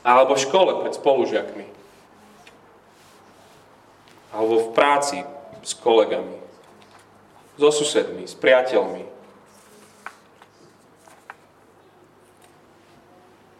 alebo 0.00 0.32
v 0.38 0.44
škole 0.48 0.72
pred 0.80 0.96
spolužiakmi, 0.96 1.79
alebo 4.30 4.70
v 4.70 4.74
práci 4.74 5.18
s 5.60 5.74
kolegami, 5.76 6.38
so 7.58 7.68
susedmi, 7.68 8.24
s 8.24 8.34
priateľmi. 8.38 9.04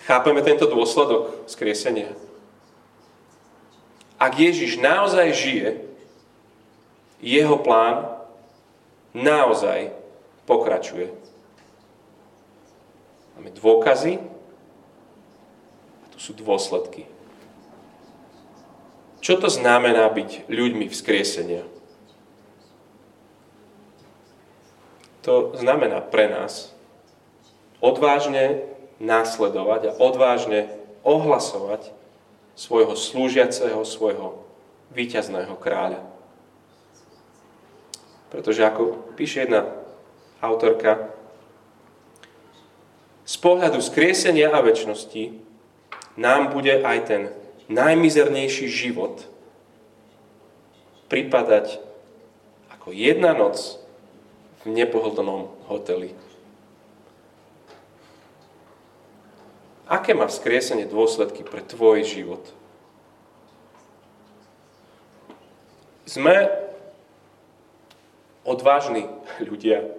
Chápeme 0.08 0.40
tento 0.42 0.66
dôsledok 0.66 1.46
skriesenia? 1.46 2.10
Ak 4.16 4.36
Ježiš 4.36 4.80
naozaj 4.80 5.28
žije, 5.32 5.70
jeho 7.20 7.56
plán 7.60 8.08
naozaj 9.12 9.92
pokračuje. 10.48 11.12
Máme 13.36 13.52
dôkazy 13.56 14.20
a 16.04 16.06
tu 16.12 16.18
sú 16.20 16.32
dôsledky. 16.36 17.08
Čo 19.20 19.36
to 19.36 19.48
znamená 19.52 20.08
byť 20.08 20.48
ľuďmi 20.48 20.88
vzkriesenia? 20.88 21.64
to 25.20 25.52
znamená 25.56 26.00
pre 26.00 26.28
nás 26.32 26.72
odvážne 27.80 28.64
následovať 29.00 29.92
a 29.92 29.96
odvážne 30.00 30.68
ohlasovať 31.04 31.92
svojho 32.56 32.92
slúžiaceho, 32.92 33.80
svojho 33.84 34.44
víťazného 34.92 35.56
kráľa. 35.56 36.04
Pretože 38.28 38.64
ako 38.64 39.14
píše 39.16 39.48
jedna 39.48 39.64
autorka, 40.44 41.12
z 43.24 43.36
pohľadu 43.38 43.78
skriesenia 43.78 44.50
a 44.50 44.58
väčšnosti 44.58 45.38
nám 46.18 46.50
bude 46.50 46.82
aj 46.82 46.98
ten 47.06 47.22
najmizernejší 47.70 48.66
život 48.66 49.22
pripadať 51.06 51.78
ako 52.74 52.90
jedna 52.90 53.30
noc 53.32 53.78
v 54.66 54.74
nepohodlnom 54.74 55.48
hoteli. 55.70 56.12
Aké 59.90 60.14
má 60.14 60.30
vzkriesenie 60.30 60.86
dôsledky 60.86 61.42
pre 61.42 61.62
tvoj 61.66 62.06
život? 62.06 62.46
Sme 66.06 66.46
odvážni 68.46 69.06
ľudia, 69.42 69.90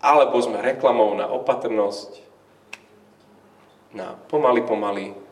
alebo 0.00 0.40
sme 0.40 0.64
reklamou 0.64 1.12
na 1.16 1.28
opatrnosť, 1.28 2.20
na 3.92 4.16
pomaly, 4.28 4.64
pomaly. 4.64 5.25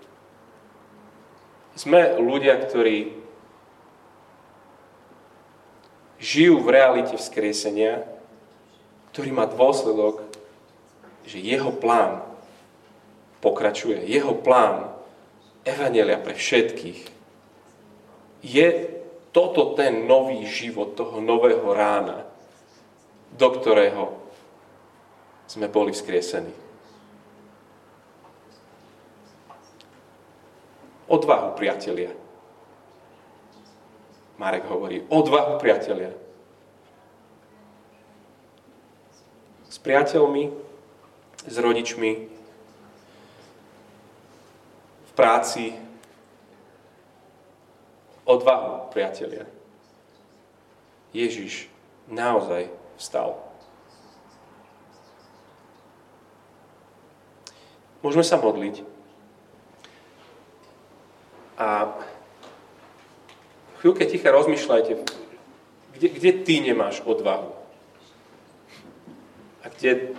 Sme 1.74 2.16
ľudia, 2.22 2.54
ktorí 2.62 3.10
žijú 6.22 6.62
v 6.62 6.68
realite 6.70 7.18
vzkriesenia, 7.18 8.06
ktorý 9.10 9.30
má 9.34 9.44
dôsledok, 9.50 10.22
že 11.26 11.42
jeho 11.42 11.74
plán 11.74 12.22
pokračuje. 13.44 14.06
Jeho 14.08 14.32
plán 14.38 14.94
Evangelia 15.68 16.16
pre 16.20 16.32
všetkých 16.32 17.00
je 18.44 18.68
toto 19.34 19.74
ten 19.74 20.06
nový 20.06 20.46
život 20.46 20.94
toho 20.94 21.18
nového 21.18 21.64
rána, 21.74 22.22
do 23.34 23.48
ktorého 23.50 24.14
sme 25.50 25.66
boli 25.68 25.90
vzkriesení. 25.90 26.63
Odvahu, 31.04 31.52
priatelia. 31.56 32.10
Marek 34.40 34.64
hovorí, 34.66 35.04
odvahu, 35.12 35.60
priatelia. 35.60 36.10
S 39.68 39.76
priateľmi, 39.78 40.48
s 41.44 41.56
rodičmi, 41.60 42.10
v 45.04 45.12
práci, 45.12 45.76
odvahu, 48.24 48.88
priatelia. 48.90 49.44
Ježiš 51.12 51.68
naozaj 52.08 52.72
vstal. 52.98 53.38
Môžeme 58.02 58.24
sa 58.26 58.36
modliť. 58.40 58.93
A 61.54 61.94
chvíľke 63.78 64.06
ticha 64.10 64.34
rozmýšľajte, 64.34 64.92
kde, 65.94 66.08
kde 66.10 66.30
ty 66.42 66.54
nemáš 66.60 67.00
odvahu. 67.06 67.54
A 69.62 69.70
kde 69.70 70.14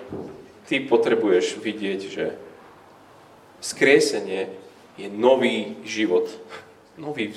ty 0.66 0.80
potrebuješ 0.82 1.60
vidieť, 1.60 2.02
že 2.08 2.26
skriesenie 3.60 4.50
je 4.96 5.08
nový 5.12 5.76
život, 5.84 6.32
nový, 6.96 7.36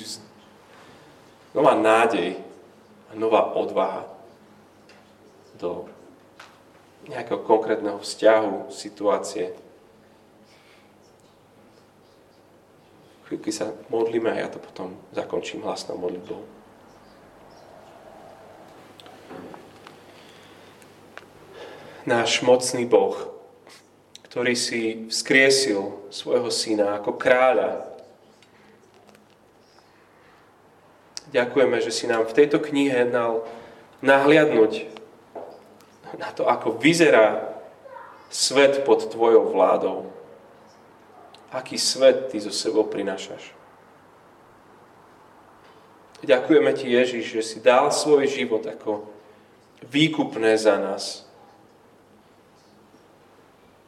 nová 1.51 1.75
nádej 1.75 2.39
a 3.09 3.17
nová 3.19 3.51
odvaha 3.53 4.07
do 5.59 5.89
nejakého 7.09 7.41
konkrétneho 7.43 7.99
vzťahu, 7.99 8.71
situácie, 8.71 9.51
chvíľky 13.29 13.53
sa 13.53 13.69
modlíme 13.93 14.25
a 14.25 14.41
ja 14.41 14.49
to 14.49 14.57
potom 14.57 14.97
zakončím 15.13 15.61
hlasnou 15.61 16.01
modlitbou. 16.01 16.41
Náš 22.09 22.41
mocný 22.41 22.89
Boh, 22.89 23.13
ktorý 24.25 24.57
si 24.57 25.05
vzkriesil 25.13 26.09
svojho 26.09 26.49
syna 26.49 26.97
ako 26.97 27.21
kráľa, 27.21 27.85
ďakujeme, 31.29 31.77
že 31.85 31.93
si 31.93 32.09
nám 32.09 32.25
v 32.25 32.33
tejto 32.33 32.57
knihe 32.57 33.13
dal 33.13 33.45
nahliadnúť 34.01 34.89
na 36.17 36.33
to, 36.33 36.49
ako 36.49 36.81
vyzerá 36.81 37.45
svet 38.33 38.81
pod 38.89 39.05
tvojou 39.05 39.53
vládou. 39.53 40.08
Aký 41.49 41.81
svet 41.81 42.29
ty 42.29 42.37
zo 42.37 42.53
sebou 42.53 42.85
prinášaš. 42.85 43.57
Ďakujeme 46.19 46.71
ti, 46.75 46.91
Ježiš, 46.91 47.25
že 47.31 47.41
si 47.41 47.57
dal 47.63 47.89
svoj 47.95 48.27
život 48.27 48.61
ako 48.67 49.07
výkupné 49.87 50.59
za 50.59 50.75
nás. 50.75 51.23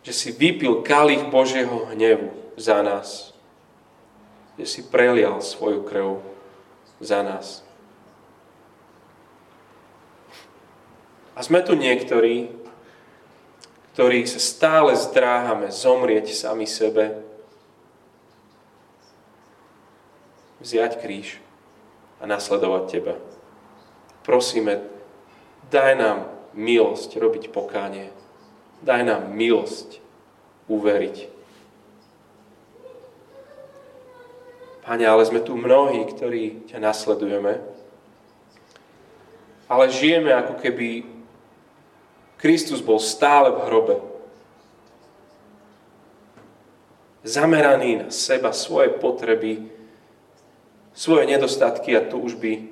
Že 0.01 0.13
si 0.15 0.29
vypil 0.31 0.81
kalich 0.81 1.21
Božieho 1.27 1.91
hnevu 1.91 2.31
za 2.55 2.79
nás. 2.81 3.35
Že 4.55 4.65
si 4.65 4.81
prelial 4.87 5.43
svoju 5.43 5.83
krv 5.83 6.23
za 7.03 7.19
nás. 7.21 7.61
A 11.35 11.43
sme 11.43 11.59
tu 11.61 11.75
niektorí, 11.75 12.47
ktorí 13.93 14.23
sa 14.23 14.39
stále 14.39 14.95
zdráhame 14.95 15.67
zomrieť 15.67 16.31
sami 16.31 16.65
sebe, 16.67 17.30
vziať 20.61 21.01
kríž 21.01 21.41
a 22.21 22.29
nasledovať 22.29 22.83
Teba. 22.87 23.15
Prosíme, 24.21 24.85
daj 25.73 25.97
nám 25.97 26.17
milosť 26.53 27.17
robiť 27.17 27.49
pokánie. 27.49 28.13
Daj 28.85 29.01
nám 29.05 29.23
milosť 29.33 30.01
uveriť. 30.69 31.17
Pane, 34.81 35.05
ale 35.05 35.23
sme 35.25 35.41
tu 35.41 35.53
mnohí, 35.53 36.05
ktorí 36.09 36.65
ťa 36.69 36.81
nasledujeme, 36.81 37.61
ale 39.71 39.85
žijeme 39.87 40.33
ako 40.35 40.59
keby 40.59 41.05
Kristus 42.41 42.81
bol 42.81 42.97
stále 42.97 43.53
v 43.53 43.63
hrobe. 43.69 43.95
Zameraný 47.21 48.03
na 48.03 48.07
seba, 48.09 48.49
svoje 48.49 48.89
potreby, 48.97 49.69
svoje 51.01 51.25
nedostatky 51.25 51.97
a 51.97 52.05
túžby. 52.05 52.69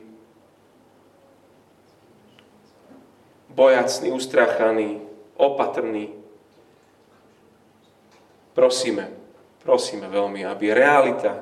Bojacný, 3.49 4.13
ustrachaný, 4.13 5.01
opatrný. 5.33 6.13
Prosíme, 8.53 9.09
prosíme 9.65 10.05
veľmi, 10.05 10.45
aby 10.45 10.69
realita, 10.69 11.41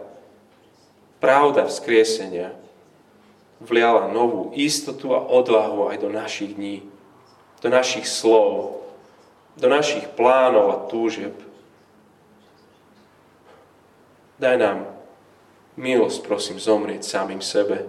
pravda 1.19 1.67
vzkriesenia 1.67 2.55
vliala 3.59 4.07
novú 4.07 4.55
istotu 4.55 5.11
a 5.11 5.19
odvahu 5.19 5.91
aj 5.91 5.97
do 5.99 6.09
našich 6.13 6.55
dní 6.55 6.87
do 7.61 7.69
našich 7.69 8.05
slov, 8.05 8.81
do 9.57 9.67
našich 9.69 10.05
plánov 10.13 10.69
a 10.69 10.77
túžeb. 10.85 11.33
Daj 14.37 14.55
nám 14.61 14.96
milosť, 15.77 16.19
prosím, 16.25 16.57
zomrieť 16.57 17.05
samým 17.05 17.39
sebe, 17.39 17.85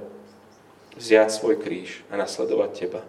vziať 0.94 1.28
svoj 1.32 1.56
kríž 1.58 2.04
a 2.12 2.20
nasledovať 2.20 2.70
Teba. 2.76 3.02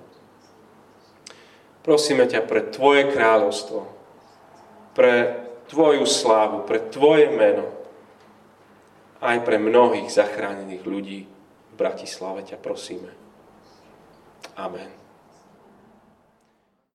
Prosíme 1.83 2.25
ťa 2.25 2.47
pre 2.47 2.65
Tvoje 2.71 3.11
kráľovstvo, 3.11 3.85
pre 4.95 5.45
Tvoju 5.69 6.03
slávu, 6.07 6.65
pre 6.65 6.79
Tvoje 6.89 7.29
meno, 7.29 7.69
aj 9.19 9.43
pre 9.43 9.59
mnohých 9.59 10.07
zachránených 10.07 10.83
ľudí 10.87 11.19
v 11.27 11.73
Bratislave 11.75 12.47
ťa 12.47 12.57
prosíme. 12.59 13.11
Amen. 14.55 15.08